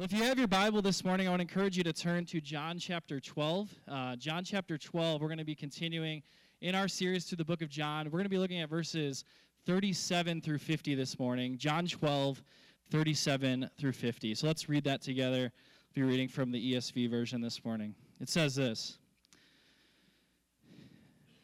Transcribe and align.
Well, 0.00 0.06
if 0.06 0.14
you 0.14 0.24
have 0.24 0.38
your 0.38 0.48
Bible 0.48 0.80
this 0.80 1.04
morning, 1.04 1.26
I 1.26 1.30
want 1.30 1.40
to 1.40 1.42
encourage 1.42 1.76
you 1.76 1.84
to 1.84 1.92
turn 1.92 2.24
to 2.24 2.40
John 2.40 2.78
chapter 2.78 3.20
12. 3.20 3.68
Uh, 3.86 4.16
John 4.16 4.44
chapter 4.44 4.78
12, 4.78 5.20
we're 5.20 5.28
going 5.28 5.36
to 5.36 5.44
be 5.44 5.54
continuing 5.54 6.22
in 6.62 6.74
our 6.74 6.88
series 6.88 7.26
through 7.26 7.36
the 7.36 7.44
book 7.44 7.60
of 7.60 7.68
John. 7.68 8.06
We're 8.06 8.12
going 8.12 8.24
to 8.24 8.30
be 8.30 8.38
looking 8.38 8.62
at 8.62 8.70
verses 8.70 9.26
37 9.66 10.40
through 10.40 10.56
50 10.56 10.94
this 10.94 11.18
morning. 11.18 11.58
John 11.58 11.86
12, 11.86 12.42
37 12.90 13.68
through 13.78 13.92
50. 13.92 14.34
So 14.36 14.46
let's 14.46 14.70
read 14.70 14.84
that 14.84 15.02
together. 15.02 15.52
I'll 15.52 15.94
be 15.94 16.00
reading 16.00 16.28
from 16.28 16.50
the 16.50 16.72
ESV 16.72 17.10
version 17.10 17.42
this 17.42 17.62
morning. 17.62 17.94
It 18.22 18.30
says 18.30 18.54
this 18.54 18.96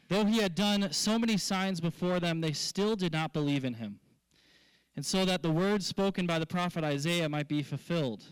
Though 0.08 0.24
he 0.24 0.38
had 0.38 0.54
done 0.54 0.90
so 0.92 1.18
many 1.18 1.36
signs 1.36 1.78
before 1.78 2.20
them, 2.20 2.40
they 2.40 2.54
still 2.54 2.96
did 2.96 3.12
not 3.12 3.34
believe 3.34 3.66
in 3.66 3.74
him. 3.74 4.00
And 4.96 5.04
so 5.04 5.26
that 5.26 5.42
the 5.42 5.50
word 5.50 5.82
spoken 5.82 6.26
by 6.26 6.38
the 6.38 6.46
prophet 6.46 6.84
Isaiah 6.84 7.28
might 7.28 7.48
be 7.48 7.62
fulfilled. 7.62 8.24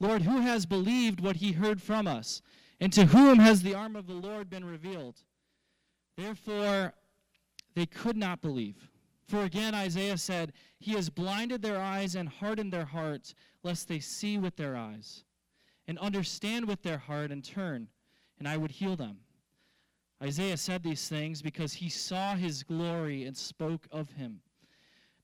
Lord, 0.00 0.22
who 0.22 0.40
has 0.40 0.64
believed 0.64 1.20
what 1.20 1.36
he 1.36 1.52
heard 1.52 1.80
from 1.80 2.06
us? 2.06 2.42
And 2.80 2.92
to 2.94 3.04
whom 3.06 3.38
has 3.38 3.62
the 3.62 3.74
arm 3.74 3.94
of 3.94 4.06
the 4.06 4.14
Lord 4.14 4.48
been 4.48 4.64
revealed? 4.64 5.20
Therefore, 6.16 6.94
they 7.74 7.86
could 7.86 8.16
not 8.16 8.40
believe. 8.40 8.90
For 9.28 9.42
again, 9.44 9.74
Isaiah 9.74 10.16
said, 10.16 10.54
He 10.78 10.92
has 10.92 11.10
blinded 11.10 11.62
their 11.62 11.80
eyes 11.80 12.14
and 12.14 12.28
hardened 12.28 12.72
their 12.72 12.86
hearts, 12.86 13.34
lest 13.62 13.86
they 13.86 14.00
see 14.00 14.38
with 14.38 14.56
their 14.56 14.76
eyes, 14.76 15.24
and 15.86 15.98
understand 15.98 16.66
with 16.66 16.82
their 16.82 16.98
heart, 16.98 17.30
and 17.30 17.44
turn, 17.44 17.88
and 18.38 18.48
I 18.48 18.56
would 18.56 18.72
heal 18.72 18.96
them. 18.96 19.18
Isaiah 20.22 20.56
said 20.56 20.82
these 20.82 21.08
things 21.08 21.42
because 21.42 21.74
he 21.74 21.88
saw 21.88 22.34
his 22.34 22.62
glory 22.62 23.24
and 23.24 23.36
spoke 23.36 23.86
of 23.92 24.10
him. 24.12 24.40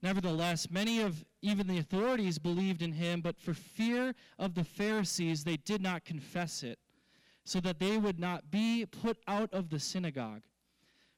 Nevertheless, 0.03 0.71
many 0.71 1.01
of 1.01 1.25
even 1.49 1.67
the 1.67 1.79
authorities 1.79 2.39
believed 2.39 2.83
in 2.83 2.93
him, 2.93 3.21
but 3.21 3.39
for 3.39 3.55
fear 3.55 4.15
of 4.39 4.55
the 4.55 4.65
Pharisees, 4.65 5.45
they 5.45 5.57
did 5.57 5.83
not 5.83 6.05
confess 6.05 6.63
it, 6.63 6.79
so 7.45 7.61
that 7.61 7.79
they 7.79 7.97
would 7.99 8.19
not 8.19 8.51
be 8.51 8.87
put 8.87 9.19
out 9.29 9.53
of 9.53 9.71
the 9.71 9.79
synagogue. 9.79 10.43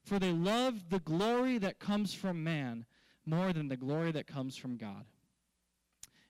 For 0.04 0.18
they 0.18 0.32
loved 0.32 0.90
the 0.90 1.00
glory 1.00 1.58
that 1.58 1.78
comes 1.78 2.14
from 2.14 2.42
man 2.42 2.86
more 3.26 3.52
than 3.52 3.68
the 3.68 3.76
glory 3.76 4.10
that 4.12 4.26
comes 4.26 4.56
from 4.56 4.76
God. 4.76 5.04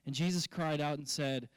And 0.04 0.14
Jesus 0.14 0.46
cried 0.46 0.80
out 0.80 0.98
and 0.98 1.08
said, 1.08 1.48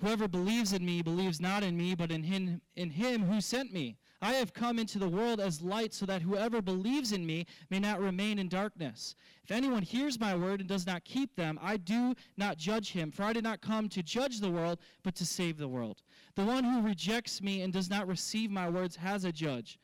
Whoever 0.00 0.26
believes 0.28 0.72
in 0.72 0.84
me 0.84 1.02
believes 1.02 1.40
not 1.40 1.62
in 1.62 1.76
me, 1.76 1.94
but 1.94 2.10
in 2.10 2.24
him, 2.24 2.60
in 2.76 2.90
him 2.90 3.22
who 3.22 3.40
sent 3.40 3.72
me. 3.72 3.96
I 4.24 4.32
have 4.32 4.54
come 4.54 4.78
into 4.78 4.98
the 4.98 5.06
world 5.06 5.38
as 5.38 5.60
light 5.60 5.92
so 5.92 6.06
that 6.06 6.22
whoever 6.22 6.62
believes 6.62 7.12
in 7.12 7.26
me 7.26 7.44
may 7.68 7.78
not 7.78 8.00
remain 8.00 8.38
in 8.38 8.48
darkness. 8.48 9.16
If 9.42 9.50
anyone 9.50 9.82
hears 9.82 10.18
my 10.18 10.34
word 10.34 10.60
and 10.60 10.68
does 10.68 10.86
not 10.86 11.04
keep 11.04 11.36
them, 11.36 11.58
I 11.60 11.76
do 11.76 12.14
not 12.38 12.56
judge 12.56 12.90
him, 12.90 13.10
for 13.12 13.24
I 13.24 13.34
did 13.34 13.44
not 13.44 13.60
come 13.60 13.86
to 13.90 14.02
judge 14.02 14.40
the 14.40 14.50
world, 14.50 14.78
but 15.02 15.14
to 15.16 15.26
save 15.26 15.58
the 15.58 15.68
world. 15.68 16.00
The 16.36 16.44
one 16.44 16.64
who 16.64 16.80
rejects 16.80 17.42
me 17.42 17.60
and 17.60 17.70
does 17.70 17.90
not 17.90 18.08
receive 18.08 18.50
my 18.50 18.66
words 18.66 18.96
has 18.96 19.26
a 19.26 19.32
judge. 19.32 19.78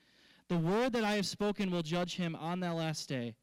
The 0.48 0.56
word 0.56 0.94
that 0.94 1.04
I 1.04 1.16
have 1.16 1.26
spoken 1.26 1.70
will 1.70 1.82
judge 1.82 2.16
him 2.16 2.34
on 2.34 2.60
that 2.60 2.76
last 2.76 3.10
day. 3.10 3.34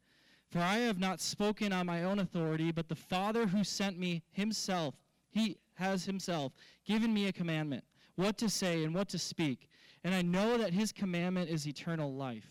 For 0.50 0.58
I 0.58 0.78
have 0.78 0.98
not 0.98 1.20
spoken 1.20 1.72
on 1.72 1.86
my 1.86 2.02
own 2.02 2.18
authority, 2.18 2.72
but 2.72 2.88
the 2.88 2.96
Father 2.96 3.46
who 3.46 3.62
sent 3.62 4.00
me 4.00 4.24
himself, 4.32 4.96
he 5.30 5.58
has 5.74 6.06
himself 6.06 6.54
given 6.84 7.14
me 7.14 7.28
a 7.28 7.32
commandment, 7.32 7.84
what 8.16 8.36
to 8.38 8.50
say 8.50 8.82
and 8.82 8.92
what 8.92 9.08
to 9.10 9.18
speak. 9.18 9.68
And 10.04 10.14
I 10.14 10.22
know 10.22 10.58
that 10.58 10.72
his 10.72 10.92
commandment 10.92 11.50
is 11.50 11.66
eternal 11.66 12.14
life. 12.14 12.46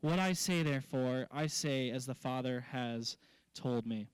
What 0.00 0.18
I 0.18 0.32
say, 0.32 0.62
therefore, 0.62 1.26
I 1.30 1.46
say 1.46 1.90
as 1.90 2.06
the 2.06 2.14
Father 2.14 2.64
has 2.70 3.16
told 3.54 3.86
me. 3.86 4.08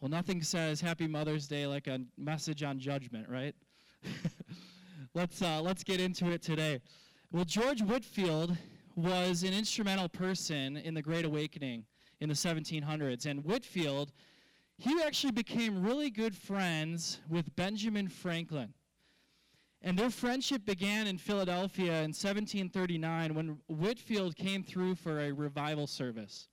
Well, 0.00 0.10
nothing 0.10 0.42
says 0.42 0.80
Happy 0.80 1.06
Mother's 1.06 1.46
Day 1.46 1.66
like 1.66 1.86
a 1.86 2.00
message 2.18 2.62
on 2.62 2.78
judgment, 2.78 3.28
right? 3.28 3.54
let's, 5.14 5.40
uh, 5.40 5.60
let's 5.62 5.84
get 5.84 6.00
into 6.00 6.30
it 6.32 6.42
today. 6.42 6.80
Well, 7.30 7.44
George 7.44 7.80
Whitefield 7.80 8.56
was 8.96 9.42
an 9.42 9.52
instrumental 9.52 10.08
person 10.08 10.76
in 10.76 10.94
the 10.94 11.02
Great 11.02 11.24
Awakening 11.24 11.84
in 12.20 12.28
the 12.28 12.34
1700s. 12.34 13.26
And 13.26 13.44
Whitefield, 13.44 14.12
he 14.78 15.00
actually 15.02 15.32
became 15.32 15.82
really 15.82 16.10
good 16.10 16.34
friends 16.34 17.20
with 17.28 17.54
Benjamin 17.56 18.08
Franklin. 18.08 18.74
And 19.82 19.98
their 19.98 20.10
friendship 20.10 20.64
began 20.64 21.06
in 21.06 21.18
Philadelphia 21.18 22.02
in 22.02 22.12
1739 22.12 23.34
when 23.34 23.58
Whitefield 23.66 24.36
came 24.36 24.62
through 24.62 24.94
for 24.96 25.20
a 25.20 25.32
revival 25.32 25.86
service. 25.86 26.48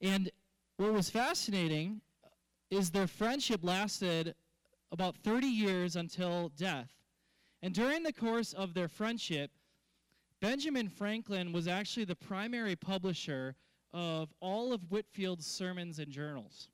And 0.00 0.30
what 0.76 0.92
was 0.92 1.10
fascinating 1.10 2.00
is 2.70 2.90
their 2.90 3.06
friendship 3.06 3.60
lasted 3.62 4.34
about 4.92 5.16
30 5.16 5.46
years 5.46 5.96
until 5.96 6.50
death. 6.50 6.92
And 7.62 7.74
during 7.74 8.02
the 8.02 8.12
course 8.12 8.52
of 8.52 8.74
their 8.74 8.88
friendship, 8.88 9.50
Benjamin 10.40 10.88
Franklin 10.88 11.52
was 11.52 11.66
actually 11.66 12.04
the 12.04 12.14
primary 12.14 12.76
publisher 12.76 13.56
of 13.92 14.32
all 14.40 14.72
of 14.72 14.82
Whitefield's 14.90 15.46
sermons 15.46 15.98
and 15.98 16.10
journals. 16.10 16.68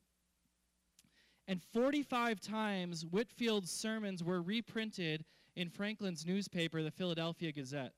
And 1.49 1.63
45 1.73 2.41
times, 2.41 3.05
Whitefield's 3.05 3.71
sermons 3.71 4.23
were 4.23 4.43
reprinted 4.43 5.25
in 5.57 5.69
Franklin's 5.69 6.25
newspaper, 6.25 6.83
the 6.83 6.91
Philadelphia 6.91 7.53
Gazette. 7.53 7.93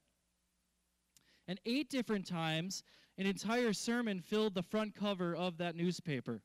And 1.46 1.60
eight 1.66 1.90
different 1.90 2.26
times, 2.26 2.82
an 3.18 3.26
entire 3.26 3.72
sermon 3.72 4.20
filled 4.20 4.54
the 4.54 4.62
front 4.62 4.94
cover 4.94 5.36
of 5.36 5.58
that 5.58 5.76
newspaper. 5.76 6.40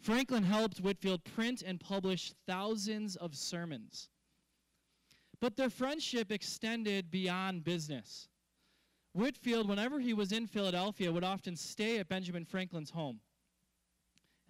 Franklin 0.00 0.42
helped 0.42 0.80
Whitefield 0.80 1.22
print 1.24 1.62
and 1.62 1.78
publish 1.78 2.32
thousands 2.46 3.16
of 3.16 3.36
sermons. 3.36 4.08
But 5.38 5.56
their 5.56 5.70
friendship 5.70 6.32
extended 6.32 7.10
beyond 7.10 7.64
business. 7.64 8.28
Whitefield, 9.12 9.68
whenever 9.68 10.00
he 10.00 10.14
was 10.14 10.32
in 10.32 10.46
Philadelphia, 10.46 11.12
would 11.12 11.24
often 11.24 11.56
stay 11.56 11.98
at 11.98 12.08
Benjamin 12.08 12.44
Franklin's 12.44 12.90
home 12.90 13.20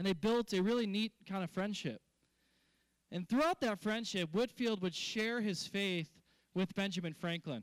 and 0.01 0.07
they 0.07 0.15
built 0.15 0.55
a 0.55 0.63
really 0.63 0.87
neat 0.87 1.13
kind 1.29 1.45
of 1.45 1.51
friendship. 1.51 2.01
And 3.13 3.29
throughout 3.29 3.61
that 3.61 3.83
friendship, 3.83 4.31
Whitefield 4.33 4.81
would 4.81 4.95
share 4.95 5.43
his 5.43 5.67
faith 5.67 6.09
with 6.55 6.75
Benjamin 6.75 7.13
Franklin. 7.13 7.63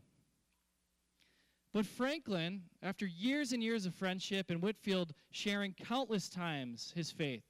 But 1.74 1.88
Franklin, 1.88 2.62
after 2.84 3.08
years 3.08 3.54
and 3.54 3.64
years 3.64 3.88
of 3.88 3.96
friendship 3.96 4.52
and 4.52 4.62
Whitefield 4.62 5.14
sharing 5.32 5.74
countless 5.74 6.30
times 6.30 6.94
his 6.96 7.10
faith, 7.10 7.42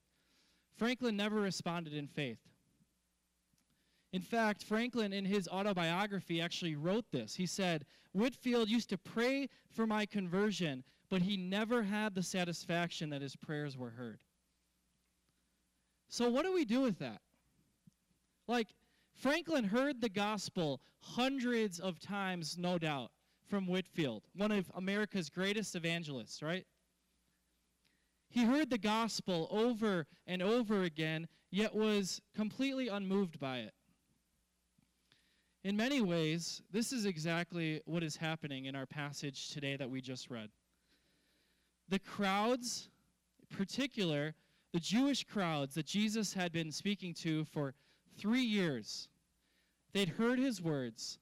Franklin 0.77 1.17
never 1.17 1.41
responded 1.41 1.93
in 1.93 2.07
faith. 2.07 2.39
In 4.13 4.21
fact, 4.21 4.63
Franklin, 4.63 5.11
in 5.11 5.25
his 5.25 5.49
autobiography, 5.49 6.39
actually 6.39 6.77
wrote 6.77 7.11
this. 7.11 7.35
He 7.35 7.45
said, 7.45 7.85
Whitefield 8.13 8.69
used 8.69 8.87
to 8.91 8.97
pray 8.97 9.49
for 9.69 9.85
my 9.85 10.05
conversion, 10.05 10.85
but 11.09 11.23
he 11.23 11.35
never 11.35 11.83
had 11.83 12.15
the 12.15 12.23
satisfaction 12.23 13.09
that 13.09 13.21
his 13.21 13.35
prayers 13.35 13.75
were 13.75 13.89
heard. 13.89 14.21
So, 16.09 16.29
what 16.29 16.45
do 16.45 16.53
we 16.53 16.66
do 16.66 16.81
with 16.81 17.00
that? 17.00 17.22
Like, 18.47 18.68
Franklin 19.13 19.66
heard 19.66 20.00
the 20.00 20.09
gospel 20.09 20.81
hundreds 21.01 21.79
of 21.79 22.00
times, 22.00 22.57
no 22.57 22.78
doubt, 22.78 23.12
from 23.47 23.68
Whitefield, 23.68 24.23
one 24.35 24.51
of 24.51 24.72
America's 24.75 25.29
greatest 25.29 25.75
evangelists, 25.75 26.41
right? 26.41 26.66
He 28.29 28.44
heard 28.44 28.69
the 28.69 28.78
gospel 28.78 29.47
over 29.50 30.06
and 30.25 30.41
over 30.41 30.84
again, 30.84 31.28
yet 31.50 31.73
was 31.73 32.22
completely 32.35 32.89
unmoved 32.89 33.39
by 33.39 33.59
it. 33.59 33.74
In 35.63 35.75
many 35.75 36.01
ways, 36.01 36.62
this 36.72 36.94
is 36.94 37.06
exactly 37.06 37.81
what 37.85 38.03
is 38.03 38.16
happening 38.16 38.66
in 38.66 38.75
our 38.75 38.85
passage 38.85 39.50
today 39.50 39.75
that 39.75 39.89
we 39.89 40.01
just 40.01 40.29
read. 40.29 40.50
The 41.89 42.00
crowds, 42.00 42.89
in 43.39 43.57
particular, 43.57 44.35
the 44.73 44.79
Jewish 44.79 45.23
crowds 45.23 45.75
that 45.75 45.85
Jesus 45.85 46.33
had 46.33 46.51
been 46.51 46.72
speaking 46.72 47.13
to 47.16 47.45
for 47.45 47.73
three 48.17 48.44
years, 48.44 49.07
they'd 49.94 50.09
heard 50.09 50.39
his 50.39 50.62
words, 50.62 51.19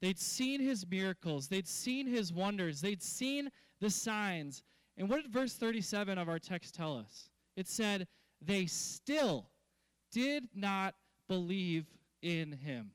they'd 0.00 0.18
seen 0.18 0.60
his 0.60 0.86
miracles, 0.88 1.48
they'd 1.48 1.68
seen 1.68 2.06
his 2.06 2.32
wonders, 2.32 2.80
they'd 2.80 3.02
seen 3.02 3.50
the 3.80 3.90
signs. 3.90 4.62
And 4.96 5.08
what 5.08 5.22
did 5.22 5.32
verse 5.32 5.54
37 5.54 6.18
of 6.18 6.28
our 6.28 6.38
text 6.38 6.74
tell 6.74 6.96
us? 6.96 7.30
It 7.56 7.68
said, 7.68 8.06
they 8.44 8.66
still 8.66 9.48
did 10.12 10.44
not 10.54 10.94
believe 11.28 11.86
in 12.22 12.52
him. 12.52 12.90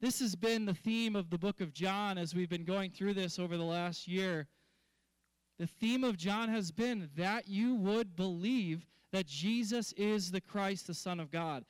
This 0.00 0.18
has 0.18 0.34
been 0.34 0.64
the 0.64 0.74
theme 0.74 1.14
of 1.14 1.30
the 1.30 1.38
book 1.38 1.60
of 1.60 1.72
John 1.72 2.18
as 2.18 2.34
we've 2.34 2.48
been 2.48 2.64
going 2.64 2.90
through 2.90 3.14
this 3.14 3.38
over 3.38 3.56
the 3.56 3.62
last 3.62 4.08
year. 4.08 4.48
The 5.58 5.66
theme 5.66 6.02
of 6.04 6.16
John 6.16 6.48
has 6.48 6.70
been 6.70 7.10
that 7.16 7.48
you 7.48 7.74
would 7.76 8.16
believe 8.16 8.86
that 9.12 9.26
Jesus 9.26 9.92
is 9.92 10.30
the 10.30 10.40
Christ, 10.40 10.86
the 10.86 10.94
Son 10.94 11.20
of 11.20 11.30
God. 11.30 11.64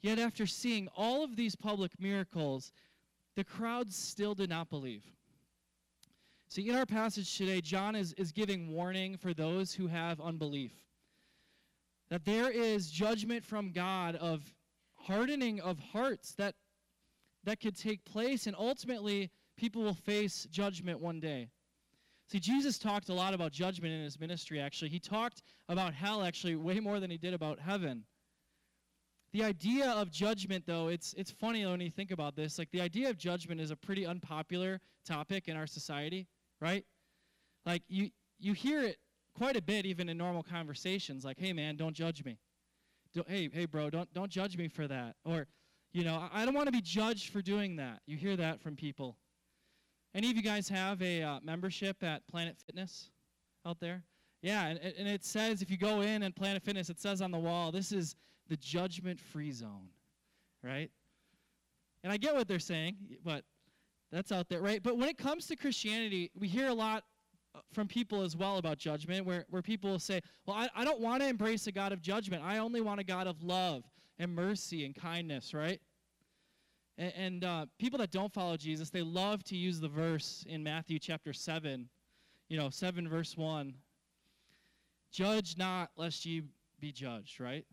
Yet, 0.00 0.18
after 0.18 0.46
seeing 0.46 0.88
all 0.96 1.22
of 1.22 1.36
these 1.36 1.54
public 1.56 1.92
miracles, 2.00 2.72
the 3.34 3.44
crowds 3.44 3.96
still 3.96 4.34
did 4.34 4.50
not 4.50 4.70
believe. 4.70 5.04
See, 6.48 6.68
in 6.68 6.76
our 6.76 6.86
passage 6.86 7.36
today, 7.36 7.60
John 7.60 7.94
is, 7.94 8.12
is 8.14 8.32
giving 8.32 8.72
warning 8.72 9.16
for 9.16 9.34
those 9.34 9.74
who 9.74 9.88
have 9.88 10.20
unbelief. 10.20 10.72
that 12.08 12.24
there 12.24 12.50
is 12.50 12.90
judgment 12.90 13.44
from 13.44 13.72
God 13.72 14.14
of 14.16 14.54
hardening 14.94 15.60
of 15.60 15.78
hearts 15.78 16.34
that 16.34 16.54
that 17.44 17.60
could 17.60 17.76
take 17.76 18.04
place 18.04 18.46
and 18.46 18.56
ultimately 18.58 19.30
people 19.56 19.82
will 19.82 19.94
face 19.94 20.46
judgment 20.50 21.00
one 21.00 21.20
day. 21.20 21.48
See, 22.28 22.40
Jesus 22.40 22.78
talked 22.78 23.08
a 23.08 23.14
lot 23.14 23.34
about 23.34 23.52
judgment 23.52 23.94
in 23.94 24.02
his 24.02 24.18
ministry 24.18 24.60
actually. 24.60 24.88
He 24.88 24.98
talked 24.98 25.42
about 25.68 25.94
hell 25.94 26.22
actually 26.22 26.56
way 26.56 26.80
more 26.80 26.98
than 26.98 27.10
he 27.10 27.16
did 27.16 27.34
about 27.34 27.60
heaven. 27.60 28.04
The 29.32 29.44
idea 29.44 29.90
of 29.90 30.10
judgment 30.10 30.64
though, 30.66 30.88
it's 30.88 31.12
it's 31.14 31.30
funny 31.30 31.64
when 31.66 31.80
you 31.80 31.90
think 31.90 32.10
about 32.10 32.34
this. 32.34 32.58
Like 32.58 32.70
the 32.70 32.80
idea 32.80 33.10
of 33.10 33.18
judgment 33.18 33.60
is 33.60 33.70
a 33.70 33.76
pretty 33.76 34.06
unpopular 34.06 34.80
topic 35.04 35.46
in 35.48 35.56
our 35.56 35.66
society, 35.66 36.26
right? 36.60 36.84
Like 37.64 37.82
you 37.88 38.10
you 38.38 38.54
hear 38.54 38.82
it 38.82 38.96
quite 39.36 39.56
a 39.56 39.62
bit 39.62 39.86
even 39.86 40.08
in 40.08 40.16
normal 40.16 40.42
conversations 40.42 41.24
like, 41.24 41.38
"Hey 41.38 41.52
man, 41.52 41.76
don't 41.76 41.94
judge 41.94 42.24
me." 42.24 42.38
Don't, 43.14 43.28
hey, 43.28 43.48
hey 43.52 43.66
bro, 43.66 43.88
don't 43.88 44.12
don't 44.14 44.30
judge 44.30 44.56
me 44.56 44.68
for 44.68 44.88
that. 44.88 45.16
Or, 45.24 45.46
you 45.92 46.02
know, 46.02 46.28
I, 46.32 46.42
I 46.42 46.44
don't 46.44 46.54
want 46.54 46.66
to 46.66 46.72
be 46.72 46.82
judged 46.82 47.30
for 47.30 47.40
doing 47.40 47.76
that. 47.76 48.00
You 48.06 48.16
hear 48.16 48.36
that 48.36 48.60
from 48.60 48.74
people. 48.74 49.16
Any 50.16 50.30
of 50.30 50.36
you 50.36 50.42
guys 50.42 50.66
have 50.70 51.02
a 51.02 51.22
uh, 51.22 51.40
membership 51.42 52.02
at 52.02 52.26
Planet 52.26 52.56
Fitness 52.64 53.10
out 53.66 53.78
there? 53.80 54.02
Yeah, 54.40 54.64
and, 54.64 54.78
and 54.78 55.06
it 55.06 55.26
says 55.26 55.60
if 55.60 55.70
you 55.70 55.76
go 55.76 56.00
in 56.00 56.22
and 56.22 56.34
Planet 56.34 56.62
Fitness, 56.62 56.88
it 56.88 56.98
says 56.98 57.20
on 57.20 57.30
the 57.30 57.38
wall, 57.38 57.70
this 57.70 57.92
is 57.92 58.16
the 58.48 58.56
judgment 58.56 59.20
free 59.20 59.52
zone, 59.52 59.90
right? 60.62 60.90
And 62.02 62.10
I 62.10 62.16
get 62.16 62.34
what 62.34 62.48
they're 62.48 62.58
saying, 62.58 62.96
but 63.26 63.44
that's 64.10 64.32
out 64.32 64.48
there, 64.48 64.62
right? 64.62 64.82
But 64.82 64.96
when 64.96 65.10
it 65.10 65.18
comes 65.18 65.48
to 65.48 65.56
Christianity, 65.56 66.30
we 66.34 66.48
hear 66.48 66.68
a 66.68 66.74
lot 66.74 67.04
uh, 67.54 67.58
from 67.74 67.86
people 67.86 68.22
as 68.22 68.34
well 68.34 68.56
about 68.56 68.78
judgment, 68.78 69.26
where, 69.26 69.44
where 69.50 69.60
people 69.60 69.90
will 69.90 69.98
say, 69.98 70.22
Well, 70.46 70.56
I, 70.56 70.70
I 70.74 70.84
don't 70.84 71.00
want 71.00 71.24
to 71.24 71.28
embrace 71.28 71.66
a 71.66 71.72
God 71.72 71.92
of 71.92 72.00
judgment. 72.00 72.42
I 72.42 72.56
only 72.56 72.80
want 72.80 73.00
a 73.00 73.04
God 73.04 73.26
of 73.26 73.42
love 73.42 73.84
and 74.18 74.34
mercy 74.34 74.86
and 74.86 74.94
kindness, 74.94 75.52
right? 75.52 75.78
And, 76.98 77.12
and 77.16 77.44
uh, 77.44 77.66
people 77.78 77.98
that 77.98 78.10
don't 78.10 78.32
follow 78.32 78.56
Jesus, 78.56 78.90
they 78.90 79.02
love 79.02 79.44
to 79.44 79.56
use 79.56 79.80
the 79.80 79.88
verse 79.88 80.44
in 80.48 80.62
Matthew 80.62 80.98
chapter 80.98 81.32
7, 81.32 81.88
you 82.48 82.58
know, 82.58 82.70
7 82.70 83.08
verse 83.08 83.36
1. 83.36 83.74
Judge 85.10 85.56
not, 85.56 85.90
lest 85.96 86.26
ye 86.26 86.42
be 86.80 86.92
judged, 86.92 87.40
right? 87.40 87.64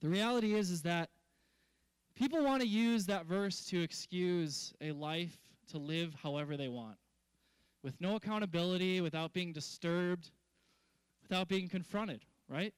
The 0.00 0.08
reality 0.08 0.54
is, 0.54 0.70
is 0.70 0.82
that 0.82 1.10
people 2.14 2.42
want 2.42 2.62
to 2.62 2.68
use 2.68 3.06
that 3.06 3.26
verse 3.26 3.64
to 3.66 3.82
excuse 3.82 4.72
a 4.80 4.92
life 4.92 5.36
to 5.70 5.78
live 5.78 6.14
however 6.22 6.56
they 6.56 6.68
want 6.68 6.96
with 7.82 8.00
no 8.00 8.16
accountability, 8.16 9.00
without 9.00 9.32
being 9.32 9.52
disturbed, 9.52 10.30
without 11.22 11.48
being 11.48 11.68
confronted, 11.68 12.24
right? 12.48 12.74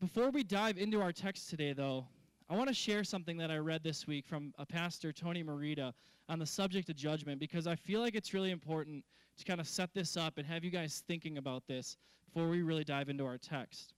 Before 0.00 0.30
we 0.30 0.42
dive 0.42 0.76
into 0.76 1.00
our 1.00 1.12
text 1.12 1.48
today, 1.48 1.72
though, 1.72 2.06
I 2.48 2.56
want 2.56 2.68
to 2.68 2.74
share 2.74 3.04
something 3.04 3.36
that 3.38 3.50
I 3.50 3.56
read 3.56 3.82
this 3.82 4.06
week 4.06 4.26
from 4.26 4.52
a 4.58 4.66
pastor, 4.66 5.12
Tony 5.12 5.42
Merida, 5.42 5.94
on 6.28 6.38
the 6.38 6.46
subject 6.46 6.88
of 6.88 6.96
judgment 6.96 7.40
because 7.40 7.66
I 7.66 7.74
feel 7.74 8.00
like 8.00 8.14
it's 8.14 8.34
really 8.34 8.50
important 8.50 9.04
to 9.38 9.44
kind 9.44 9.60
of 9.60 9.68
set 9.68 9.92
this 9.94 10.16
up 10.16 10.38
and 10.38 10.46
have 10.46 10.62
you 10.62 10.70
guys 10.70 11.02
thinking 11.06 11.38
about 11.38 11.66
this 11.66 11.96
before 12.26 12.48
we 12.48 12.62
really 12.62 12.84
dive 12.84 13.08
into 13.08 13.24
our 13.24 13.38
text. 13.38 13.94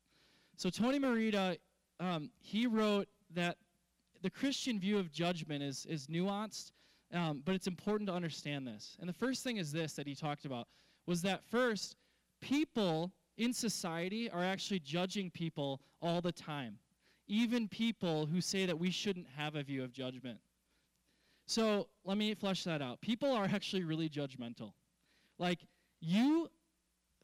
So, 0.56 0.70
Tony 0.70 0.98
Merida, 0.98 1.56
um, 2.00 2.30
he 2.40 2.66
wrote 2.66 3.08
that 3.34 3.56
the 4.22 4.30
Christian 4.30 4.78
view 4.78 4.98
of 4.98 5.12
judgment 5.12 5.62
is, 5.62 5.86
is 5.86 6.06
nuanced 6.06 6.72
um, 7.12 7.42
but 7.44 7.54
it's 7.54 7.66
important 7.66 8.08
to 8.08 8.14
understand 8.14 8.66
this. 8.66 8.96
And 9.00 9.08
the 9.08 9.14
first 9.14 9.44
thing 9.44 9.58
is 9.58 9.72
this 9.72 9.92
that 9.94 10.06
he 10.06 10.14
talked 10.14 10.44
about 10.44 10.66
was 11.06 11.22
that 11.22 11.44
first, 11.44 11.96
people 12.40 13.12
in 13.38 13.52
society 13.52 14.30
are 14.30 14.42
actually 14.42 14.80
judging 14.80 15.30
people 15.30 15.80
all 16.02 16.20
the 16.20 16.32
time, 16.32 16.78
even 17.26 17.68
people 17.68 18.26
who 18.26 18.40
say 18.40 18.66
that 18.66 18.78
we 18.78 18.90
shouldn't 18.90 19.26
have 19.36 19.54
a 19.54 19.62
view 19.62 19.82
of 19.82 19.92
judgment. 19.92 20.38
So 21.46 21.88
let 22.04 22.16
me 22.16 22.34
flesh 22.34 22.64
that 22.64 22.82
out. 22.82 23.00
People 23.00 23.32
are 23.32 23.44
actually 23.44 23.84
really 23.84 24.08
judgmental. 24.08 24.72
Like, 25.38 25.60
you, 26.00 26.48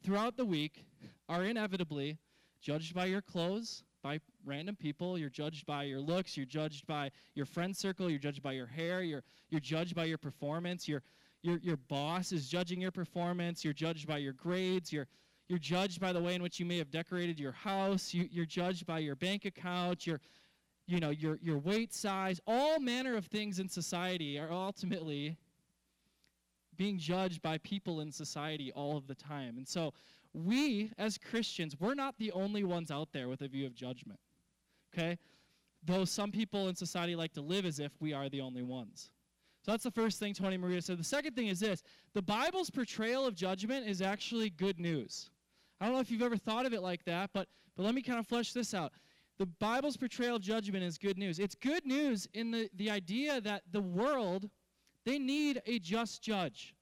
throughout 0.05 0.37
the 0.37 0.45
week, 0.45 0.85
are 1.29 1.45
inevitably 1.45 2.19
judged 2.61 2.95
by 2.95 3.07
your 3.07 3.23
clothes, 3.23 3.85
by 4.03 4.21
random 4.45 4.77
people. 4.77 5.19
You're 5.19 5.31
judged 5.31 5.67
by 5.67 5.85
your 5.85 6.01
looks. 6.01 6.37
You're 6.37 6.47
judged 6.47 6.87
by 6.87 7.11
your 7.35 7.47
friend 7.47 7.77
circle. 7.77 8.11
You're 8.11 8.19
judged 8.19 8.43
by 8.43 8.53
your 8.53 8.67
hair. 8.67 9.03
You're, 9.03 9.23
you're 9.51 9.61
judged 9.61 9.95
by 9.95 10.05
your 10.05 10.19
performance. 10.19 10.87
Your, 10.87 11.03
your, 11.43 11.59
your 11.59 11.77
boss 11.77 12.33
is 12.33 12.49
judging 12.49 12.81
your 12.81 12.91
performance. 12.91 13.65
You're 13.65 13.75
judged 13.75 14.07
by 14.07 14.19
your 14.19 14.33
grades. 14.33 14.93
You're, 14.93 15.09
you're 15.53 15.59
judged 15.59 16.01
by 16.01 16.15
the 16.15 16.21
way 16.23 16.35
in 16.35 16.43
which 16.43 16.59
you 16.59 16.65
may 16.65 16.79
have 16.79 16.91
decorated 16.91 17.39
your 17.39 17.53
house. 17.53 18.15
You, 18.15 18.27
you're 18.33 18.47
judged 18.47 18.87
by 18.87 19.01
your 19.01 19.15
bank 19.15 19.45
account, 19.45 20.07
your, 20.07 20.19
you 20.87 20.99
know, 20.99 21.11
your, 21.11 21.39
your 21.43 21.59
weight 21.59 21.93
size. 21.93 22.41
All 22.47 22.81
manner 22.81 23.19
of 23.19 23.27
things 23.27 23.59
in 23.59 23.69
society 23.69 24.39
are 24.39 24.51
ultimately 24.51 25.37
being 26.79 26.97
judged 26.97 27.43
by 27.43 27.59
people 27.59 28.01
in 28.01 28.11
society 28.11 28.73
all 28.73 28.97
of 28.97 29.07
the 29.07 29.15
time. 29.15 29.59
And 29.59 29.69
so 29.69 29.93
we, 30.33 30.91
as 30.97 31.19
Christians, 31.19 31.77
we're 31.79 31.93
not 31.93 32.17
the 32.17 32.33
only 32.33 32.65
ones 32.65 32.91
out 32.91 33.13
there 33.13 33.29
with 33.29 33.43
a 33.43 33.49
view 33.49 33.67
of 33.67 33.75
judgment. 33.75 34.21
Okay? 34.95 35.19
Though 35.85 36.07
some 36.07 36.33
people 36.33 36.69
in 36.69 36.77
society 36.77 37.15
like 37.15 37.35
to 37.35 37.43
live 37.43 37.67
as 37.67 37.79
if 37.79 37.93
we 38.01 38.15
are 38.15 38.31
the 38.31 38.41
only 38.41 38.63
ones. 38.63 39.11
So 39.67 39.73
that's 39.73 39.85
the 39.85 39.91
first 39.91 40.19
thing 40.19 40.33
Tony 40.33 40.57
Merida 40.57 40.81
said. 40.81 40.99
The 40.99 41.05
second 41.05 41.37
thing 41.37 41.49
is 41.49 41.61
this 41.61 41.83
the 42.15 42.23
Bible's 42.23 42.71
portrayal 42.71 43.27
of 43.27 43.35
judgment 43.35 43.87
is 43.87 44.01
actually 44.01 44.49
good 44.49 44.81
news. 44.81 45.29
I 45.83 45.87
don't 45.87 45.95
know 45.95 46.01
if 46.01 46.13
you've 46.13 46.23
ever 46.23 46.37
thought 46.37 46.65
of 46.65 46.73
it 46.73 46.81
like 46.81 47.05
that, 47.07 47.31
but, 47.33 47.49
but 47.77 47.83
let 47.83 47.93
me 47.93 48.03
kind 48.03 48.21
of 48.21 48.27
flesh 48.29 48.53
this 48.53 48.73
out. 48.73 48.93
The 49.39 49.47
Bible's 49.47 49.97
portrayal 49.97 50.37
of 50.37 50.43
judgment 50.43 50.85
is 50.85 50.97
good 50.97 51.19
news. 51.19 51.41
It's 51.41 51.57
good 51.57 51.85
news 51.85 52.29
in 52.35 52.53
the, 52.53 52.71
the 52.77 52.89
idea 52.89 53.41
that 53.41 53.63
the 53.73 53.81
world, 53.81 54.49
they 55.05 55.19
need 55.19 55.61
a 55.67 55.81
just 55.81 56.23
judge. 56.23 56.77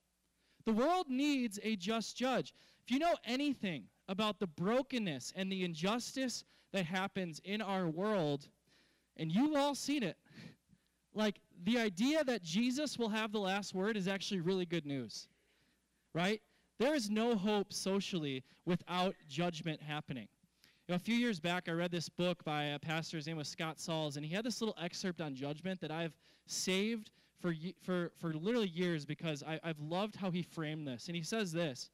The 0.67 0.75
world 0.75 1.07
needs 1.09 1.59
a 1.63 1.77
just 1.77 2.15
judge. 2.15 2.53
If 2.85 2.93
you 2.93 2.99
know 2.99 3.15
anything 3.25 3.85
about 4.07 4.39
the 4.39 4.49
brokenness 4.49 5.33
and 5.35 5.51
the 5.51 5.65
injustice 5.65 6.45
that 6.75 6.85
happens 6.85 7.41
in 7.43 7.63
our 7.63 7.89
world, 7.89 8.49
and 9.17 9.33
you've 9.33 9.57
all 9.57 9.75
seen 9.75 10.03
it, 10.03 10.19
like 11.15 11.41
the 11.65 11.79
idea 11.79 12.23
that 12.25 12.43
Jesus 12.43 12.99
will 12.99 13.09
have 13.09 13.33
the 13.33 13.41
last 13.41 13.75
word 13.75 13.97
is 13.97 14.09
actually 14.09 14.43
really 14.43 14.67
good 14.67 14.85
news, 14.85 15.27
right? 16.13 16.43
There 16.81 16.95
is 16.95 17.11
no 17.11 17.37
hope 17.37 17.75
socially 17.75 18.43
without 18.65 19.15
judgment 19.29 19.83
happening. 19.83 20.27
You 20.89 20.93
know, 20.93 20.97
a 20.97 20.99
few 20.99 21.15
years 21.15 21.39
back, 21.39 21.69
I 21.69 21.73
read 21.73 21.91
this 21.91 22.09
book 22.09 22.43
by 22.43 22.65
a 22.65 22.79
pastor. 22.79 23.19
His 23.19 23.27
name 23.27 23.37
was 23.37 23.49
Scott 23.49 23.79
Sauls, 23.79 24.17
and 24.17 24.25
he 24.25 24.35
had 24.35 24.47
this 24.47 24.63
little 24.63 24.75
excerpt 24.83 25.21
on 25.21 25.35
judgment 25.35 25.79
that 25.83 25.91
I've 25.91 26.17
saved 26.47 27.11
for, 27.39 27.55
for, 27.83 28.13
for 28.19 28.33
literally 28.33 28.69
years 28.69 29.05
because 29.05 29.43
I, 29.43 29.61
I've 29.63 29.79
loved 29.79 30.17
how 30.17 30.31
he 30.31 30.41
framed 30.41 30.89
this. 30.89 31.09
And 31.09 31.15
he 31.15 31.23
says 31.23 31.53
this 31.53 31.91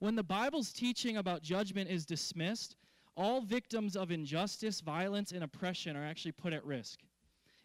when 0.00 0.16
the 0.16 0.22
Bible's 0.22 0.70
teaching 0.70 1.16
about 1.16 1.40
judgment 1.40 1.88
is 1.88 2.04
dismissed, 2.04 2.76
all 3.16 3.40
victims 3.40 3.96
of 3.96 4.10
injustice, 4.10 4.82
violence, 4.82 5.32
and 5.32 5.42
oppression 5.42 5.96
are 5.96 6.04
actually 6.04 6.32
put 6.32 6.52
at 6.52 6.62
risk. 6.62 7.00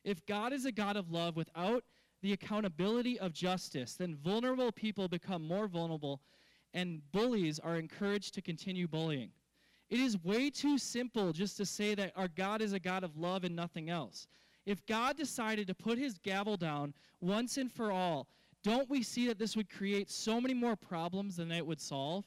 If 0.06 0.25
God 0.25 0.54
is 0.54 0.63
a 0.63 0.72
God 0.72 0.96
of 0.96 1.12
love 1.12 1.36
without 1.36 1.84
the 2.22 2.34
accountability 2.34 3.20
of 3.20 3.34
justice, 3.34 3.96
then 3.96 4.16
vulnerable 4.16 4.72
people 4.72 5.08
become 5.08 5.48
more 5.48 5.68
vulnerable 5.68 6.22
and 6.74 7.01
bullies 7.12 7.60
are 7.60 7.78
encouraged 7.78 8.34
to 8.34 8.42
continue 8.42 8.88
bullying. 8.88 9.30
It 9.90 10.00
is 10.00 10.24
way 10.24 10.50
too 10.50 10.78
simple 10.78 11.34
just 11.34 11.58
to 11.58 11.66
say 11.66 11.96
that 11.96 12.13
our 12.16 12.30
God 12.30 12.62
is 12.62 12.74
a 12.74 12.80
God 12.80 13.04
of 13.04 13.18
love 13.18 13.44
and 13.44 13.56
nothing 13.56 13.90
else. 13.90 14.28
If 14.66 14.86
God 14.86 15.18
decided 15.18 15.68
to 15.68 15.74
put 15.74 15.98
his 15.98 16.18
gavel 16.18 16.56
down 16.56 16.94
once 17.20 17.58
and 17.58 17.72
for 17.72 17.92
all 17.92 18.28
don't 18.63 18.90
we 18.90 19.01
see 19.01 19.28
that 19.28 19.40
this 19.40 19.56
would 19.56 19.70
create 19.70 20.10
so 20.10 20.40
many 20.40 20.54
more 20.54 20.75
problems 20.75 21.38
than 21.38 21.51
it 21.51 21.66
would 21.66 21.82
solve? 21.82 22.25